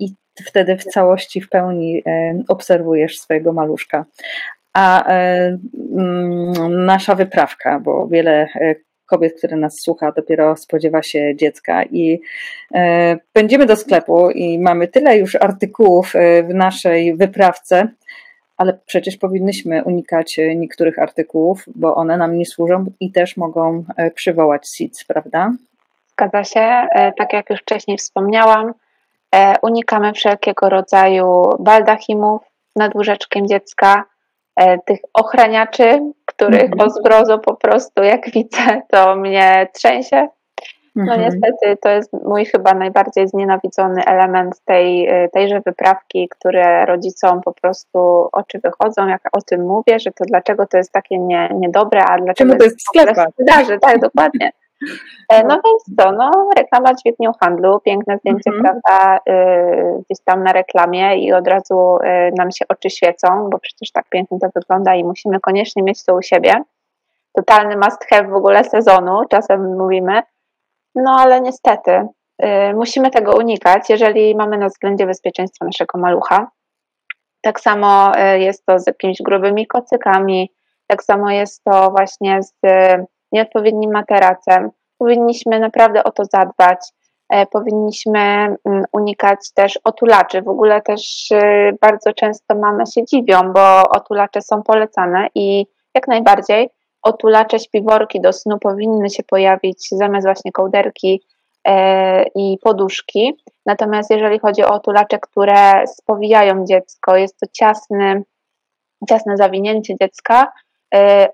i 0.00 0.14
wtedy 0.46 0.76
w 0.76 0.84
całości, 0.84 1.40
w 1.40 1.48
pełni 1.48 2.02
obserwujesz 2.48 3.18
swojego 3.18 3.52
maluszka. 3.52 4.04
A 4.74 5.04
mm, 5.06 6.84
nasza 6.84 7.14
wyprawka, 7.14 7.80
bo 7.80 8.06
wiele 8.08 8.48
kobiet, 9.12 9.38
które 9.38 9.56
nas 9.56 9.80
słucha, 9.80 10.12
dopiero 10.12 10.56
spodziewa 10.56 11.02
się 11.02 11.36
dziecka 11.36 11.84
i 11.84 12.20
e, 12.74 13.16
będziemy 13.34 13.66
do 13.66 13.76
sklepu 13.76 14.30
i 14.30 14.58
mamy 14.58 14.88
tyle 14.88 15.18
już 15.18 15.34
artykułów 15.34 16.16
e, 16.16 16.42
w 16.42 16.54
naszej 16.54 17.16
wyprawce, 17.16 17.88
ale 18.56 18.78
przecież 18.86 19.16
powinnyśmy 19.16 19.84
unikać 19.84 20.40
niektórych 20.56 20.98
artykułów, 20.98 21.64
bo 21.74 21.94
one 21.94 22.16
nam 22.16 22.38
nie 22.38 22.46
służą 22.46 22.84
i 23.00 23.12
też 23.12 23.36
mogą 23.36 23.84
e, 23.96 24.10
przywołać 24.10 24.68
SIDS, 24.68 25.04
prawda? 25.04 25.52
Zgadza 26.12 26.44
się. 26.44 26.86
Tak 27.18 27.32
jak 27.32 27.50
już 27.50 27.60
wcześniej 27.60 27.98
wspomniałam, 27.98 28.72
unikamy 29.62 30.12
wszelkiego 30.12 30.68
rodzaju 30.68 31.50
baldachimów 31.60 32.42
nad 32.76 32.94
łóżeczkiem 32.94 33.46
dziecka, 33.46 34.04
tych 34.86 34.98
ochraniaczy, 35.14 36.12
których 36.42 36.72
mm 36.72 36.78
-hmm. 36.78 37.40
po 37.40 37.54
prostu 37.54 38.02
jak 38.02 38.30
widzę, 38.30 38.82
to 38.92 39.16
mnie 39.16 39.68
trzęsie. 39.72 40.28
No 40.96 41.12
-hmm. 41.12 41.20
niestety 41.20 41.76
to 41.82 41.88
jest 41.88 42.12
mój 42.24 42.44
chyba 42.44 42.74
najbardziej 42.74 43.28
znienawidzony 43.28 44.04
element 44.04 44.60
tej, 44.64 45.08
tejże 45.32 45.60
wyprawki, 45.66 46.28
które 46.28 46.86
rodzicom 46.86 47.40
po 47.44 47.52
prostu 47.52 48.28
oczy 48.32 48.60
wychodzą, 48.64 49.08
jak 49.08 49.22
o 49.32 49.42
tym 49.42 49.66
mówię, 49.66 49.98
że 49.98 50.10
to 50.10 50.24
dlaczego 50.24 50.66
to 50.66 50.76
jest 50.76 50.92
takie 50.92 51.18
nie, 51.18 51.48
niedobre, 51.54 52.00
a 52.04 52.16
dlaczego 52.16 52.34
Czemu 52.34 52.56
to 52.58 52.64
jest 52.64 52.78
w 52.78 52.82
sklepach? 52.82 53.28
Tak, 53.80 54.00
dokładnie. 54.00 54.52
E, 55.28 55.44
no 55.44 55.60
więc 55.64 55.98
co, 55.98 56.12
no 56.12 56.30
reklama 56.56 56.94
dźwignią 56.94 57.32
handlu, 57.40 57.80
piękne 57.80 58.18
zdjęcie, 58.18 58.50
mm 58.50 58.60
-hmm. 58.60 58.62
prawda, 58.62 59.20
y, 59.28 60.02
gdzieś 60.04 60.24
tam 60.24 60.44
na 60.44 60.52
reklamie 60.52 61.16
i 61.16 61.32
od 61.32 61.48
razu 61.48 61.96
y, 61.96 62.32
nam 62.36 62.52
się 62.52 62.64
oczy 62.68 62.90
świecą, 62.90 63.48
bo 63.50 63.58
przecież 63.58 63.92
tak 63.92 64.08
pięknie 64.08 64.38
to 64.38 64.48
wygląda 64.54 64.94
i 64.94 65.04
musimy 65.04 65.40
koniecznie 65.40 65.82
mieć 65.82 66.04
to 66.04 66.14
u 66.14 66.22
siebie. 66.22 66.54
Totalny 67.36 67.76
must 67.76 68.04
have 68.04 68.28
w 68.28 68.34
ogóle 68.34 68.64
sezonu, 68.64 69.20
czasem 69.30 69.76
mówimy. 69.78 70.22
No 70.94 71.16
ale 71.18 71.40
niestety 71.40 71.90
y, 71.90 72.74
musimy 72.74 73.10
tego 73.10 73.32
unikać, 73.36 73.90
jeżeli 73.90 74.36
mamy 74.36 74.58
na 74.58 74.68
względzie 74.68 75.06
bezpieczeństwo 75.06 75.64
naszego 75.64 75.98
malucha. 75.98 76.50
Tak 77.40 77.60
samo 77.60 78.12
jest 78.34 78.66
to 78.66 78.78
z 78.78 78.86
jakimiś 78.86 79.22
grubymi 79.22 79.66
kocykami, 79.66 80.52
tak 80.86 81.02
samo 81.02 81.30
jest 81.30 81.64
to 81.64 81.90
właśnie 81.90 82.42
z 82.42 82.54
nieodpowiednim 83.32 83.92
materacem. 83.92 84.70
Powinniśmy 84.98 85.60
naprawdę 85.60 86.04
o 86.04 86.10
to 86.10 86.24
zadbać. 86.24 86.78
E, 87.28 87.46
powinniśmy 87.46 88.18
mm, 88.18 88.84
unikać 88.92 89.38
też 89.54 89.78
otulaczy. 89.84 90.42
W 90.42 90.48
ogóle 90.48 90.82
też 90.82 91.30
y, 91.30 91.78
bardzo 91.80 92.12
często 92.12 92.54
mamy 92.54 92.86
się 92.86 93.04
dziwią, 93.04 93.52
bo 93.52 93.88
otulacze 93.90 94.42
są 94.42 94.62
polecane 94.62 95.28
i 95.34 95.66
jak 95.94 96.08
najbardziej 96.08 96.70
otulacze, 97.02 97.58
śpiworki 97.58 98.20
do 98.20 98.32
snu 98.32 98.58
powinny 98.58 99.10
się 99.10 99.22
pojawić 99.22 99.88
zamiast 99.92 100.26
właśnie 100.26 100.52
kołderki 100.52 101.22
e, 101.64 102.24
i 102.34 102.58
poduszki. 102.62 103.34
Natomiast 103.66 104.10
jeżeli 104.10 104.38
chodzi 104.38 104.64
o 104.64 104.74
otulacze, 104.74 105.18
które 105.18 105.86
spowijają 105.86 106.64
dziecko, 106.64 107.16
jest 107.16 107.40
to 107.40 107.46
ciasny, 107.52 108.22
ciasne 109.08 109.36
zawinięcie 109.36 109.94
dziecka, 110.00 110.52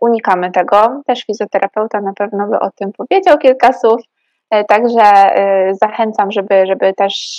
unikamy 0.00 0.50
tego. 0.50 1.02
Też 1.06 1.24
fizjoterapeuta 1.24 2.00
na 2.00 2.12
pewno 2.12 2.46
by 2.46 2.60
o 2.60 2.70
tym 2.70 2.92
powiedział 2.92 3.38
kilka 3.38 3.72
słów. 3.72 4.00
E, 4.50 4.64
także 4.64 5.02
e, 5.02 5.74
zachęcam, 5.74 6.32
żeby, 6.32 6.66
żeby 6.66 6.94
też 6.94 7.38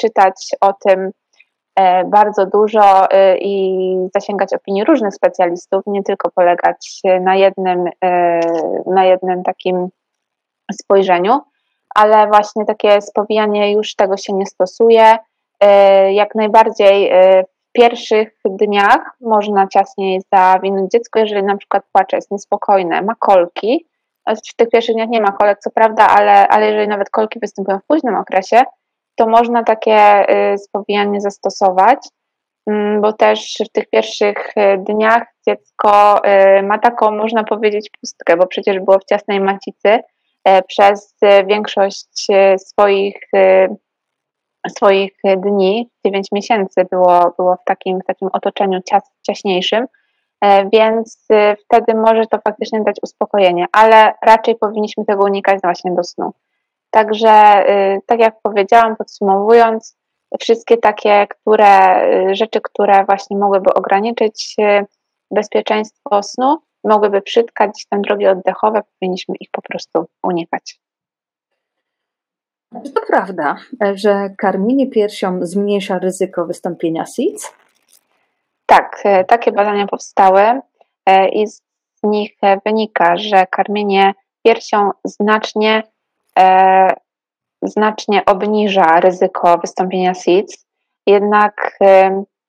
czytać 0.00 0.48
o 0.60 0.72
tym 0.72 1.10
bardzo 2.06 2.46
dużo 2.46 3.06
i 3.40 3.74
zasięgać 4.14 4.54
opinii 4.54 4.84
różnych 4.84 5.14
specjalistów, 5.14 5.82
nie 5.86 6.02
tylko 6.02 6.30
polegać 6.30 7.00
na 7.20 7.36
jednym, 7.36 7.84
na 8.86 9.04
jednym 9.04 9.42
takim 9.42 9.88
spojrzeniu, 10.72 11.40
ale 11.94 12.26
właśnie 12.26 12.64
takie 12.64 13.00
spowijanie 13.00 13.72
już 13.72 13.94
tego 13.94 14.16
się 14.16 14.32
nie 14.32 14.46
stosuje. 14.46 15.16
Jak 16.10 16.34
najbardziej 16.34 17.12
pierwszych 17.72 18.28
dniach 18.44 19.16
można 19.20 19.66
ciasniej 19.66 20.20
zawinąć 20.32 20.90
dziecko, 20.90 21.18
jeżeli 21.18 21.42
na 21.42 21.56
przykład 21.56 21.84
płacze, 21.92 22.16
jest 22.16 22.30
niespokojne, 22.30 23.02
ma 23.02 23.14
kolki. 23.18 23.86
W 24.26 24.56
tych 24.56 24.68
pierwszych 24.68 24.94
dniach 24.94 25.08
nie 25.08 25.20
ma 25.20 25.32
kolek, 25.32 25.58
co 25.58 25.70
prawda, 25.70 26.06
ale, 26.08 26.48
ale 26.48 26.66
jeżeli 26.66 26.88
nawet 26.88 27.10
kolki 27.10 27.40
występują 27.40 27.78
w 27.78 27.86
późnym 27.86 28.16
okresie, 28.16 28.62
to 29.18 29.26
można 29.26 29.64
takie 29.64 30.26
y, 30.54 30.58
spowijanie 30.58 31.20
zastosować, 31.20 31.98
mm, 32.66 33.00
bo 33.00 33.12
też 33.12 33.56
w 33.68 33.72
tych 33.72 33.90
pierwszych 33.90 34.48
y, 34.56 34.78
dniach 34.78 35.22
dziecko 35.48 36.20
y, 36.58 36.62
ma 36.62 36.78
taką, 36.78 37.10
można 37.10 37.44
powiedzieć, 37.44 37.90
pustkę, 38.00 38.36
bo 38.36 38.46
przecież 38.46 38.80
było 38.80 38.98
w 38.98 39.04
ciasnej 39.04 39.40
macicy 39.40 39.98
przez 40.68 41.14
większość 41.46 42.26
swoich 42.56 43.20
swoich 44.70 45.12
dni, 45.36 45.90
9 46.04 46.28
miesięcy 46.32 46.84
było, 46.90 47.34
było 47.36 47.56
w, 47.56 47.64
takim, 47.64 48.00
w 48.00 48.04
takim 48.04 48.28
otoczeniu 48.32 48.80
cias, 48.82 49.02
ciaśniejszym, 49.22 49.86
e, 50.40 50.68
więc 50.70 51.26
e, 51.32 51.56
wtedy 51.56 51.94
może 51.94 52.26
to 52.26 52.38
faktycznie 52.44 52.80
dać 52.80 52.96
uspokojenie, 53.02 53.66
ale 53.72 54.12
raczej 54.22 54.56
powinniśmy 54.56 55.04
tego 55.04 55.24
unikać 55.24 55.60
właśnie 55.62 55.94
do 55.94 56.04
snu. 56.04 56.32
Także, 56.90 57.30
e, 57.30 57.98
tak 58.06 58.20
jak 58.20 58.34
powiedziałam, 58.42 58.96
podsumowując, 58.96 59.98
wszystkie 60.40 60.76
takie 60.76 61.26
które, 61.26 62.02
rzeczy, 62.36 62.60
które 62.60 63.04
właśnie 63.04 63.36
mogłyby 63.36 63.74
ograniczyć 63.74 64.56
bezpieczeństwo 65.30 66.22
snu, 66.22 66.58
mogłyby 66.84 67.22
przytkać 67.22 67.86
tam 67.90 68.02
drogi 68.02 68.26
oddechowe, 68.26 68.82
powinniśmy 69.00 69.34
ich 69.40 69.48
po 69.52 69.62
prostu 69.62 70.06
unikać. 70.22 70.80
Czy 72.84 72.92
to 72.92 73.00
prawda, 73.06 73.56
że 73.94 74.30
karmienie 74.38 74.90
piersią 74.90 75.38
zmniejsza 75.42 75.98
ryzyko 75.98 76.46
wystąpienia 76.46 77.06
SIDS? 77.06 77.52
Tak, 78.66 79.00
e, 79.04 79.24
takie 79.24 79.52
badania 79.52 79.86
powstały 79.86 80.60
e, 81.06 81.28
i 81.28 81.46
z 81.46 81.62
nich 82.02 82.36
wynika, 82.66 83.16
że 83.16 83.46
karmienie 83.46 84.14
piersią 84.44 84.90
znacznie, 85.04 85.82
e, 86.38 86.94
znacznie 87.62 88.24
obniża 88.24 89.00
ryzyko 89.00 89.58
wystąpienia 89.58 90.14
SIDS. 90.14 90.66
Jednak 91.06 91.78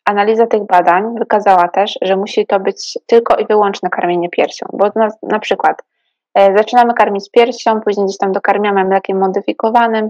analiza 0.06 0.48
tych 0.48 0.66
badań 0.66 1.20
wykazała 1.20 1.68
też, 1.68 1.98
że 2.02 2.18
musi 2.18 2.46
to 2.48 2.60
być 2.60 2.98
tylko 3.06 3.36
i 3.36 3.46
wyłączne 3.46 3.90
karmienie 3.90 4.30
piersią, 4.30 4.66
bo 4.74 4.92
na, 4.96 5.10
na 5.24 5.40
przykład 5.40 5.82
E, 5.82 5.89
zaczynamy 6.36 6.94
karmić 6.94 7.32
piersią, 7.32 7.82
później 7.82 8.06
gdzieś 8.06 8.18
tam 8.18 8.32
dokarmiamy 8.32 8.86
mlekiem 8.86 9.20
modyfikowanym 9.20 10.10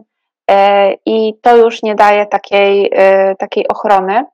e, 0.51 0.93
i 1.05 1.39
to 1.41 1.57
już 1.57 1.83
nie 1.83 1.95
daje 1.95 2.25
takiej, 2.25 2.89
e, 2.93 3.35
takiej 3.35 3.67
ochrony, 3.67 4.25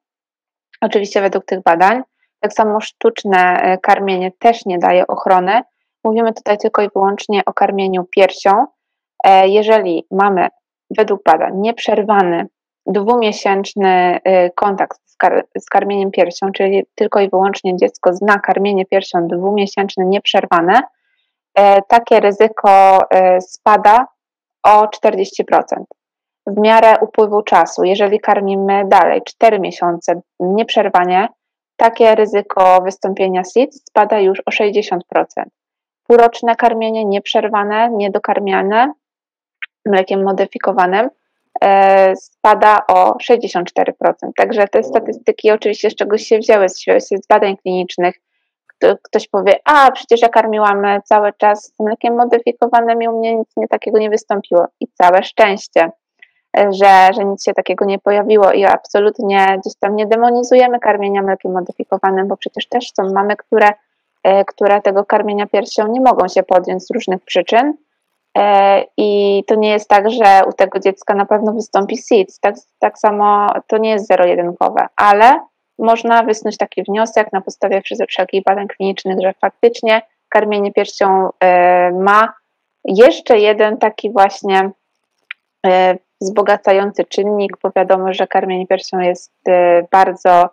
oczywiście 0.81 1.21
według 1.21 1.45
tych 1.45 1.63
badań. 1.63 2.01
Tak 2.39 2.53
samo 2.53 2.81
sztuczne 2.81 3.77
karmienie 3.81 4.31
też 4.39 4.65
nie 4.65 4.79
daje 4.79 5.07
ochrony. 5.07 5.61
Mówimy 6.03 6.33
tutaj 6.33 6.57
tylko 6.57 6.81
i 6.81 6.89
wyłącznie 6.95 7.45
o 7.45 7.53
karmieniu 7.53 8.03
piersią. 8.15 8.65
Jeżeli 9.45 10.07
mamy 10.11 10.47
według 10.97 11.23
badań 11.23 11.51
nieprzerwany 11.55 12.47
dwumiesięczny 12.85 14.19
kontakt 14.55 14.99
z, 15.05 15.17
kar 15.17 15.45
z 15.59 15.65
karmieniem 15.65 16.11
piersią, 16.11 16.51
czyli 16.51 16.83
tylko 16.95 17.19
i 17.19 17.29
wyłącznie 17.29 17.77
dziecko 17.77 18.13
zna 18.13 18.39
karmienie 18.39 18.85
piersią 18.85 19.27
dwumiesięczne 19.27 20.05
nieprzerwane, 20.05 20.81
E, 20.81 21.04
takie 21.87 22.19
ryzyko 22.19 22.99
e, 23.09 23.41
spada 23.41 24.07
o 24.63 24.85
40%. 24.85 25.23
W 26.47 26.59
miarę 26.61 26.95
upływu 27.01 27.41
czasu, 27.41 27.83
jeżeli 27.83 28.19
karmimy 28.19 28.83
dalej 28.87 29.21
4 29.25 29.59
miesiące 29.59 30.21
nieprzerwanie, 30.39 31.27
takie 31.77 32.15
ryzyko 32.15 32.81
wystąpienia 32.81 33.43
SID 33.43 33.75
spada 33.75 34.19
już 34.19 34.39
o 34.45 34.51
60%. 34.51 34.99
Półroczne 36.07 36.55
karmienie 36.55 37.05
nieprzerwane, 37.05 37.89
niedokarmiane 37.89 38.93
mlekiem 39.85 40.23
modyfikowanym 40.23 41.09
e, 41.61 42.15
spada 42.15 42.79
o 42.87 43.17
64%. 43.31 43.93
Także 44.37 44.67
te 44.67 44.83
statystyki 44.83 45.51
oczywiście 45.51 45.89
z 45.89 45.95
czegoś 45.95 46.23
się 46.23 46.39
wzięły, 46.39 46.69
z 46.69 47.27
badań 47.29 47.57
klinicznych, 47.57 48.15
ktoś 49.03 49.27
powie, 49.27 49.59
a 49.65 49.91
przecież 49.91 50.21
ja 50.21 50.29
karmiłam 50.29 50.83
cały 51.03 51.33
czas 51.33 51.73
mlekiem 51.79 52.15
modyfikowanym 52.15 53.01
i 53.01 53.07
u 53.07 53.19
mnie 53.19 53.35
nic 53.35 53.47
nie, 53.57 53.67
takiego 53.67 53.99
nie 53.99 54.09
wystąpiło. 54.09 54.65
I 54.79 54.87
całe 54.87 55.23
szczęście, 55.23 55.91
że, 56.57 57.13
że 57.13 57.25
nic 57.25 57.43
się 57.43 57.53
takiego 57.53 57.85
nie 57.85 57.99
pojawiło 57.99 58.51
i 58.51 58.65
absolutnie 58.65 59.59
gdzieś 59.61 59.75
tam 59.79 59.95
nie 59.95 60.07
demonizujemy 60.07 60.79
karmienia 60.79 61.21
mlekiem 61.21 61.51
modyfikowanym, 61.51 62.27
bo 62.27 62.37
przecież 62.37 62.67
też 62.67 62.91
są 62.93 63.13
mamy, 63.13 63.35
które, 63.35 63.69
e, 64.23 64.45
które 64.45 64.81
tego 64.81 65.05
karmienia 65.05 65.47
piersią 65.47 65.87
nie 65.87 66.01
mogą 66.01 66.27
się 66.27 66.43
podjąć 66.43 66.83
z 66.83 66.91
różnych 66.91 67.23
przyczyn. 67.23 67.73
E, 68.37 68.83
I 68.97 69.43
to 69.47 69.55
nie 69.55 69.69
jest 69.69 69.89
tak, 69.89 70.09
że 70.09 70.41
u 70.47 70.53
tego 70.53 70.79
dziecka 70.79 71.15
na 71.15 71.25
pewno 71.25 71.53
wystąpi 71.53 71.97
SIDS. 71.97 72.39
Tak, 72.39 72.55
tak 72.79 72.99
samo 72.99 73.47
to 73.67 73.77
nie 73.77 73.89
jest 73.89 74.07
zero-jedynkowe, 74.07 74.87
ale 74.95 75.39
można 75.79 76.23
wysnuć 76.23 76.57
taki 76.57 76.83
wniosek 76.83 77.33
na 77.33 77.41
podstawie 77.41 77.81
wszelkich 78.09 78.43
badań 78.43 78.67
klinicznych, 78.67 79.17
że 79.21 79.33
faktycznie 79.33 80.01
karmienie 80.29 80.73
piersią 80.73 81.29
e, 81.43 81.91
ma 81.91 82.33
jeszcze 82.85 83.39
jeden 83.39 83.77
taki 83.77 84.11
właśnie 84.11 84.71
e, 85.65 85.97
wzbogacający 86.21 87.05
czynnik, 87.05 87.57
bo 87.63 87.71
wiadomo, 87.75 88.13
że 88.13 88.27
karmienie 88.27 88.67
piersią 88.67 88.99
jest 88.99 89.33
e, 89.47 89.87
bardzo 89.91 90.49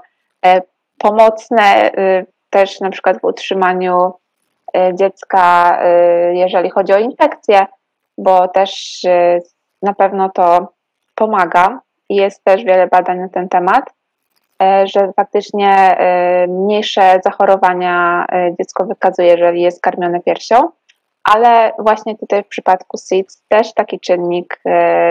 pomocne 0.99 1.91
też 2.51 2.81
na 2.81 2.91
przykład 2.91 3.21
w 3.21 3.25
utrzymaniu 3.25 4.13
dziecka, 4.95 5.79
jeżeli 6.33 6.71
chodzi 6.71 6.93
o 6.93 6.99
infekcję, 6.99 7.67
bo 8.19 8.49
też 8.49 9.03
na 9.83 9.95
pewno 9.95 10.31
to 10.31 10.73
pomaga. 11.15 11.81
Jest 12.09 12.45
też 12.45 12.65
wiele 12.65 12.87
badań 12.87 13.19
na 13.19 13.29
ten 13.29 13.49
temat. 13.49 13.85
E, 14.63 14.87
że 14.87 15.13
faktycznie 15.13 15.69
e, 15.69 16.47
mniejsze 16.47 17.21
zachorowania 17.25 18.27
e, 18.33 18.55
dziecko 18.59 18.87
wykazuje, 18.87 19.29
jeżeli 19.29 19.63
jest 19.63 19.83
karmione 19.83 20.21
piersią, 20.21 20.71
ale 21.25 21.73
właśnie 21.79 22.19
tutaj 22.19 22.45
w 22.45 22.49
przypadku 22.49 22.99
SIDS 22.99 23.43
też 23.49 23.75
taki 23.75 24.01
czynnik 24.01 24.63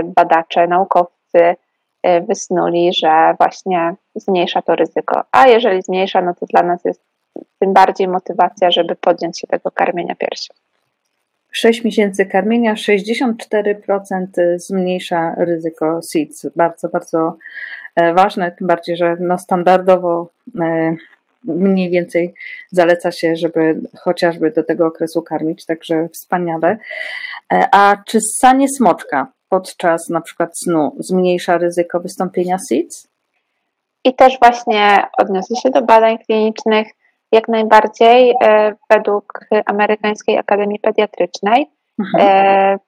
badacze, 0.03 0.67
naukowcy 0.67 1.55
wysnuli, 2.27 2.93
że 2.93 3.35
właśnie 3.39 3.95
zmniejsza 4.15 4.61
to 4.61 4.75
ryzyko. 4.75 5.23
A 5.31 5.47
jeżeli 5.47 5.81
zmniejsza, 5.81 6.21
no 6.21 6.33
to 6.33 6.45
dla 6.45 6.63
nas 6.63 6.85
jest 6.85 7.03
tym 7.59 7.73
bardziej 7.73 8.07
motywacja, 8.07 8.71
żeby 8.71 8.95
podjąć 8.95 9.39
się 9.39 9.47
tego 9.47 9.71
karmienia 9.71 10.15
piersią. 10.15 10.53
6 11.51 11.83
miesięcy 11.83 12.25
karmienia 12.25 12.73
64% 12.73 14.25
zmniejsza 14.55 15.35
ryzyko 15.37 15.99
SIDS. 16.11 16.47
Bardzo, 16.55 16.89
bardzo 16.89 17.37
E, 17.95 18.13
ważne, 18.13 18.51
tym 18.51 18.67
bardziej, 18.67 18.97
że 18.97 19.17
no 19.19 19.37
standardowo 19.37 20.29
e, 20.61 20.95
mniej 21.43 21.89
więcej 21.89 22.33
zaleca 22.71 23.11
się, 23.11 23.35
żeby 23.35 23.81
chociażby 23.99 24.51
do 24.51 24.63
tego 24.63 24.85
okresu 24.85 25.21
karmić, 25.21 25.65
także 25.65 26.09
wspaniale. 26.09 26.77
E, 27.53 27.67
a 27.71 27.97
czy 28.07 28.19
ssanie 28.21 28.67
smoczka 28.77 29.27
podczas 29.49 30.09
na 30.09 30.21
przykład 30.21 30.59
snu 30.59 30.95
zmniejsza 30.99 31.57
ryzyko 31.57 31.99
wystąpienia 31.99 32.57
SIDS? 32.69 33.07
I 34.03 34.15
też 34.15 34.39
właśnie 34.39 35.03
odniosę 35.17 35.55
się 35.55 35.69
do 35.69 35.81
badań 35.81 36.17
klinicznych. 36.17 36.87
Jak 37.31 37.47
najbardziej 37.47 38.35
według 38.89 39.45
Amerykańskiej 39.65 40.37
Akademii 40.37 40.79
Pediatrycznej 40.79 41.71
mhm. 41.99 42.79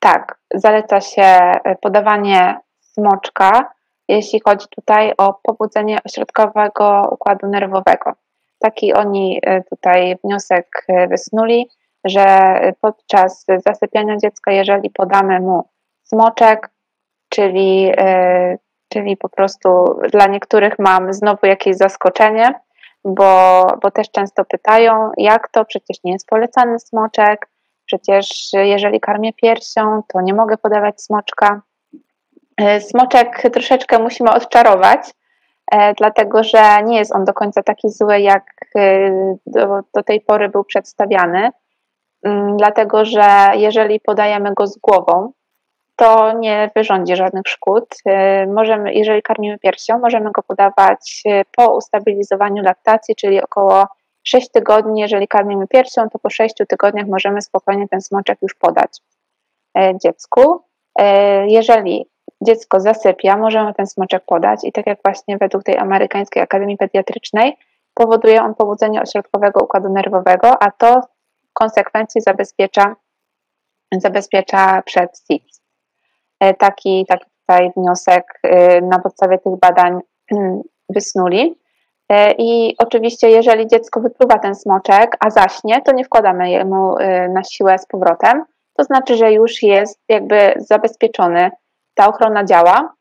tak, 0.00 0.38
zaleca 0.54 1.00
się 1.00 1.52
podawanie 1.80 2.58
smoczka 2.80 3.72
jeśli 4.08 4.40
chodzi 4.44 4.66
tutaj 4.76 5.12
o 5.18 5.34
pobudzenie 5.42 5.98
ośrodkowego 6.04 7.08
układu 7.10 7.46
nerwowego. 7.46 8.12
Taki 8.58 8.92
oni 8.92 9.40
e, 9.42 9.62
tutaj 9.62 10.16
wniosek 10.24 10.84
e, 10.88 11.08
wysnuli, 11.08 11.68
że 12.04 12.58
podczas 12.80 13.46
zasypiania 13.66 14.16
dziecka, 14.16 14.52
jeżeli 14.52 14.90
podamy 14.90 15.40
mu 15.40 15.68
smoczek, 16.02 16.70
czyli, 17.28 17.92
e, 17.96 18.58
czyli 18.88 19.16
po 19.16 19.28
prostu 19.28 20.00
dla 20.12 20.26
niektórych 20.26 20.78
mam 20.78 21.12
znowu 21.12 21.46
jakieś 21.46 21.76
zaskoczenie, 21.76 22.60
bo, 23.04 23.66
bo 23.82 23.90
też 23.90 24.10
często 24.10 24.44
pytają, 24.44 25.10
jak 25.16 25.48
to, 25.48 25.64
przecież 25.64 25.96
nie 26.04 26.12
jest 26.12 26.26
polecany 26.26 26.78
smoczek, 26.78 27.48
przecież 27.86 28.50
jeżeli 28.52 29.00
karmię 29.00 29.32
piersią, 29.32 30.02
to 30.12 30.20
nie 30.20 30.34
mogę 30.34 30.56
podawać 30.56 31.02
smoczka. 31.02 31.62
E, 32.56 32.80
smoczek 32.80 33.42
troszeczkę 33.52 33.98
musimy 33.98 34.30
odczarować, 34.30 35.00
e, 35.72 35.94
dlatego 35.94 36.44
że 36.44 36.82
nie 36.84 36.98
jest 36.98 37.14
on 37.14 37.24
do 37.24 37.32
końca 37.32 37.62
taki 37.62 37.90
zły, 37.90 38.20
jak 38.20 38.44
e, 38.76 39.10
do, 39.46 39.80
do 39.94 40.02
tej 40.02 40.20
pory 40.20 40.48
był 40.48 40.64
przedstawiany. 40.64 41.50
Mm, 42.22 42.56
dlatego, 42.56 43.04
że 43.04 43.50
jeżeli 43.54 44.00
podajemy 44.00 44.54
go 44.54 44.66
z 44.66 44.78
głową, 44.78 45.32
to 46.02 46.32
nie 46.32 46.70
wyrządzi 46.76 47.16
żadnych 47.16 47.48
szkód. 47.48 47.96
Możemy, 48.48 48.94
jeżeli 48.94 49.22
karmimy 49.22 49.58
piersią, 49.58 49.98
możemy 49.98 50.30
go 50.30 50.42
podawać 50.42 51.22
po 51.56 51.76
ustabilizowaniu 51.76 52.62
laktacji, 52.62 53.16
czyli 53.16 53.42
około 53.42 53.86
6 54.24 54.50
tygodni. 54.50 55.00
Jeżeli 55.00 55.28
karmimy 55.28 55.68
piersią, 55.68 56.08
to 56.10 56.18
po 56.18 56.30
6 56.30 56.54
tygodniach 56.68 57.06
możemy 57.06 57.42
spokojnie 57.42 57.88
ten 57.88 58.00
smoczek 58.00 58.38
już 58.42 58.54
podać 58.54 58.90
dziecku. 60.02 60.64
Jeżeli 61.46 62.10
dziecko 62.40 62.80
zasypia, 62.80 63.36
możemy 63.36 63.74
ten 63.74 63.86
smoczek 63.86 64.24
podać 64.26 64.60
i 64.64 64.72
tak 64.72 64.86
jak 64.86 64.98
właśnie 65.04 65.38
według 65.38 65.64
tej 65.64 65.78
amerykańskiej 65.78 66.42
Akademii 66.42 66.76
Pediatrycznej 66.76 67.56
powoduje 67.94 68.42
on 68.42 68.54
pobudzenie 68.54 69.02
ośrodkowego 69.02 69.64
układu 69.64 69.92
nerwowego, 69.92 70.62
a 70.62 70.70
to 70.70 71.00
w 71.50 71.52
konsekwencji 71.52 72.20
zabezpiecza, 72.20 72.96
zabezpiecza 73.92 74.82
przed 74.82 75.18
SIDS. 75.26 75.61
E, 76.42 76.54
taki, 76.54 77.06
taki 77.08 77.26
tutaj 77.40 77.70
wniosek 77.76 78.24
e, 78.42 78.80
na 78.80 78.98
podstawie 78.98 79.38
tych 79.38 79.56
badań 79.56 79.98
mm, 80.32 80.62
wysnuli. 80.88 81.58
E, 82.08 82.32
I 82.38 82.74
oczywiście, 82.78 83.30
jeżeli 83.30 83.66
dziecko 83.66 84.00
wypluwa 84.00 84.38
ten 84.38 84.54
smoczek, 84.54 85.16
a 85.20 85.30
zaśnie, 85.30 85.82
to 85.82 85.92
nie 85.92 86.04
wkładamy 86.04 86.50
jemu 86.50 86.94
na 87.28 87.44
siłę 87.44 87.78
z 87.78 87.86
powrotem. 87.86 88.44
To 88.76 88.84
znaczy, 88.84 89.16
że 89.16 89.32
już 89.32 89.62
jest 89.62 90.00
jakby 90.08 90.54
zabezpieczony 90.56 91.50
ta 91.94 92.08
ochrona 92.08 92.44
działa. 92.44 92.94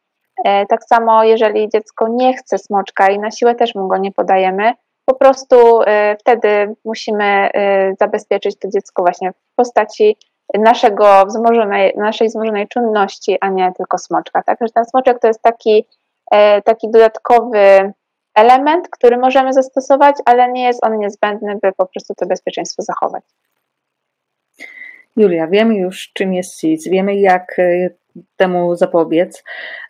E, 0.46 0.66
tak 0.66 0.84
samo, 0.84 1.24
jeżeli 1.24 1.70
dziecko 1.70 2.08
nie 2.08 2.34
chce 2.34 2.58
smoczka 2.58 3.10
i 3.10 3.20
na 3.20 3.32
siłę 3.32 3.56
też 3.56 3.76
mu 3.76 3.88
go 3.88 3.98
nie 3.98 4.12
podajemy, 4.12 4.74
po 5.06 5.16
prostu 5.16 5.82
e, 5.82 6.16
wtedy 6.20 6.76
musimy 6.86 7.50
zabezpieczyć 8.00 8.60
to 8.60 8.68
dziecko 8.68 9.02
właśnie 9.02 9.32
w 9.32 9.56
postaci 9.56 10.18
naszego 10.60 11.26
wzmożonej, 11.26 11.94
naszej 11.98 12.28
wzmożonej 12.28 12.68
czynności, 12.68 13.38
a 13.42 13.50
nie 13.50 13.72
tylko 13.78 13.98
smoczka. 13.98 14.44
Także 14.44 14.66
ten 14.74 14.86
smoczek 14.86 15.20
to 15.20 15.28
jest 15.28 15.42
taki, 15.42 15.86
taki 16.64 16.92
dodatkowy 16.92 17.94
element, 18.36 18.90
który 18.90 19.18
możemy 19.18 19.54
zastosować, 19.54 20.16
ale 20.26 20.52
nie 20.52 20.64
jest 20.64 20.86
on 20.86 21.00
niezbędny, 21.00 21.58
by 21.62 21.72
po 21.72 21.86
prostu 21.86 22.14
to 22.16 22.26
bezpieczeństwo 22.26 22.84
zachować. 22.84 23.24
Julia, 25.18 25.48
wiemy 25.48 25.76
już, 25.76 26.12
czym 26.14 26.34
jest 26.34 26.60
SIDS, 26.60 26.88
wiemy, 26.88 27.16
jak 27.16 27.56
temu 28.38 28.76
zapobiec. 28.76 29.44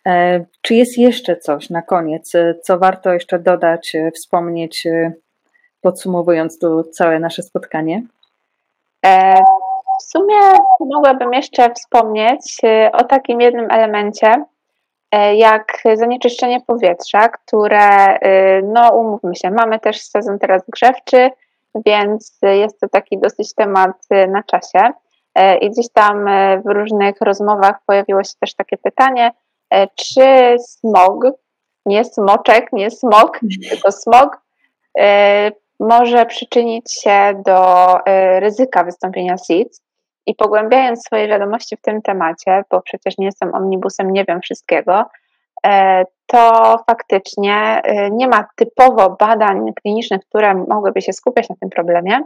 E, 0.08 0.46
czy 0.62 0.76
jest 0.76 0.98
jeszcze 0.98 1.38
coś 1.38 1.70
na 1.70 1.82
koniec, 1.82 2.36
e, 2.36 2.56
co 2.64 2.80
warto 2.80 3.14
jeszcze 3.14 3.40
dodać, 3.40 3.96
e, 3.96 4.12
wspomnieć, 4.12 4.88
podsumowując 5.82 6.60
to 6.60 6.84
całe 6.84 7.20
nasze 7.20 7.44
spotkanie? 7.44 8.04
W 10.02 10.04
sumie 10.04 10.36
mogłabym 10.80 11.34
jeszcze 11.34 11.74
wspomnieć 11.74 12.58
o 12.94 13.04
takim 13.04 13.42
jednym 13.42 13.72
elemencie, 13.72 14.34
jak 15.36 15.84
zanieczyszczenie 15.94 16.62
powietrza, 16.68 17.30
które, 17.30 18.18
no 18.64 18.90
umówmy 18.96 19.36
się, 19.36 19.52
mamy 19.52 19.80
też 19.80 20.02
sezon 20.02 20.40
teraz 20.40 20.64
grzewczy, 20.70 21.30
więc 21.86 22.40
jest 22.42 22.80
to 22.80 22.90
taki 22.90 23.20
dosyć 23.20 23.56
temat 23.56 23.92
na 24.28 24.44
czasie. 24.44 24.92
I 25.62 25.70
gdzieś 25.70 25.92
tam 25.94 26.26
w 26.66 26.70
różnych 26.70 27.22
rozmowach 27.22 27.76
pojawiło 27.86 28.24
się 28.24 28.34
też 28.40 28.56
takie 28.56 28.78
pytanie, 28.78 29.32
czy 29.96 30.56
smog, 30.60 31.26
nie 31.86 32.06
smoczek, 32.06 32.74
nie 32.74 32.92
smog, 32.92 33.40
tylko 33.70 33.92
smog, 33.92 34.42
może 35.80 36.26
przyczynić 36.26 36.94
się 36.94 37.42
do 37.46 37.98
ryzyka 38.40 38.84
wystąpienia 38.84 39.38
SIDS. 39.38 39.82
I 40.26 40.36
pogłębiając 40.36 41.06
swoje 41.06 41.28
wiadomości 41.28 41.78
w 41.78 41.82
tym 41.82 42.02
temacie, 42.02 42.64
bo 42.72 42.82
przecież 42.82 43.18
nie 43.18 43.26
jestem 43.26 43.56
omnibusem, 43.56 44.14
nie 44.14 44.26
wiem 44.26 44.42
wszystkiego, 44.42 45.06
to 46.26 46.76
faktycznie 46.90 47.82
nie 48.12 48.28
ma 48.28 48.48
typowo 48.56 49.10
badań 49.20 49.74
klinicznych, 49.74 50.22
które 50.22 50.54
mogłyby 50.54 51.02
się 51.02 51.14
skupiać 51.14 51.50
na 51.50 51.56
tym 51.56 51.70
problemie, 51.70 52.20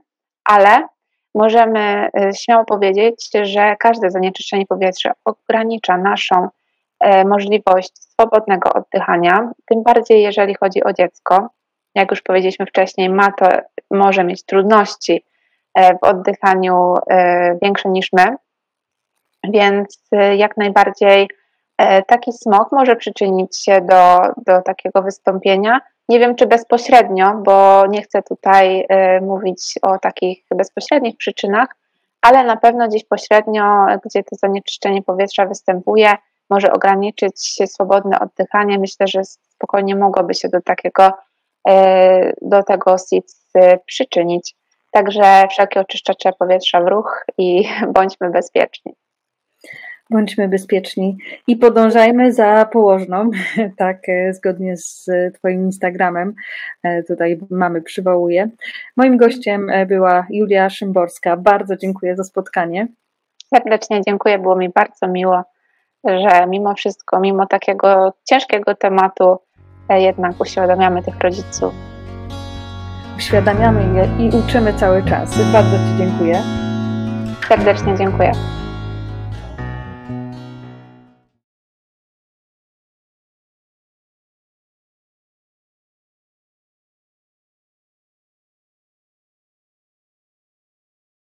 ale 0.44 0.88
możemy 1.36 2.10
y, 2.20 2.36
śmiało 2.36 2.66
powiedzieć, 2.66 3.30
że 3.44 3.76
każde 3.80 4.12
zanieczyszczenie 4.12 4.66
powietrza 4.66 5.12
ogranicza 5.26 5.98
naszą 5.98 6.48
e, 7.00 7.26
możliwość 7.26 7.92
swobodnego 7.98 8.74
oddychania, 8.74 9.52
tym 9.66 9.84
bardziej 9.84 10.24
jeżeli 10.24 10.56
chodzi 10.56 10.84
o 10.84 10.94
dziecko. 10.94 11.50
jak 11.96 12.12
już 12.12 12.22
powiedzieliśmy 12.22 12.66
wcześniej, 12.66 13.10
ma 13.10 13.32
to, 13.32 13.48
może 13.92 14.24
mieć 14.24 14.46
trudności 14.46 15.24
w 15.76 16.04
oddychaniu 16.04 16.96
większe 17.62 17.90
niż 17.90 18.14
my, 18.14 18.36
więc 19.44 20.10
jak 20.38 20.58
najbardziej 20.58 21.30
taki 22.08 22.34
smog 22.34 22.72
może 22.72 22.96
przyczynić 22.96 23.64
się 23.64 23.82
do, 23.82 24.20
do 24.46 24.62
takiego 24.62 25.02
wystąpienia. 25.02 25.82
Nie 26.10 26.20
wiem, 26.20 26.36
czy 26.36 26.48
bezpośrednio, 26.48 27.34
bo 27.46 27.88
nie 27.88 28.02
chcę 28.02 28.24
tutaj 28.24 28.88
mówić 29.22 29.74
o 29.82 30.00
takich 30.00 30.46
bezpośrednich 30.56 31.18
przyczynach, 31.18 31.76
ale 32.22 32.44
na 32.44 32.58
pewno 32.58 32.88
gdzieś 32.88 33.06
pośrednio, 33.06 33.86
gdzie 34.06 34.24
to 34.24 34.36
zanieczyszczenie 34.36 35.02
powietrza 35.02 35.46
występuje, 35.46 36.16
może 36.50 36.74
ograniczyć 36.74 37.40
swobodne 37.66 38.20
oddychanie. 38.20 38.80
Myślę, 38.80 39.08
że 39.08 39.24
spokojnie 39.24 39.96
mogłoby 39.96 40.34
się 40.34 40.50
do 40.50 40.62
takiego, 40.62 41.12
e, 41.68 42.34
do 42.42 42.64
tego 42.64 42.96
SIDS 42.98 43.52
przyczynić. 43.86 44.56
Także 44.96 45.48
wszelkie 45.50 45.80
oczyszczacze 45.80 46.34
powietrza 46.40 46.82
w 46.82 46.88
ruch 46.88 47.26
i 47.38 47.64
bądźmy 47.96 48.30
bezpieczni 48.30 48.94
bądźmy 50.10 50.48
bezpieczni 50.48 51.18
i 51.48 51.58
podążajmy 51.58 52.34
za 52.34 52.66
położną, 52.66 53.30
tak, 53.78 54.10
e, 54.10 54.34
zgodnie 54.34 54.78
z 54.78 55.06
Twoim 55.34 55.66
Instagramem. 55.66 56.34
E, 56.84 57.04
tutaj 57.04 57.40
mamy, 57.50 57.82
przywołuję. 57.82 58.50
Moim 58.98 59.18
gościem 59.18 59.70
e, 59.70 59.86
była 59.86 60.28
Julia 60.30 60.70
Szymborska. 60.70 61.38
Bardzo 61.38 61.76
dziękuję 61.76 62.16
za 62.16 62.24
spotkanie. 62.24 62.88
Serdecznie 63.56 64.02
dziękuję, 64.08 64.40
było 64.40 64.56
mi 64.56 64.70
bardzo 64.70 65.08
miło, 65.08 65.44
że 66.04 66.48
mimo 66.48 66.74
wszystko, 66.74 67.20
mimo 67.20 67.46
takiego 67.46 68.14
ciężkiego 68.24 68.76
tematu, 68.76 69.38
jednak 69.90 70.42
uświadamiamy 70.42 71.04
tych 71.04 71.20
rodziców. 71.20 71.95
Uświadamiamy 73.18 74.00
je 74.00 74.26
i 74.26 74.36
uczymy 74.36 74.74
cały 74.74 75.04
czas. 75.04 75.38
Bardzo 75.54 75.78
Ci 75.78 75.98
dziękuję. 75.98 76.42
Serdecznie 77.48 77.98
dziękuję. 77.98 78.32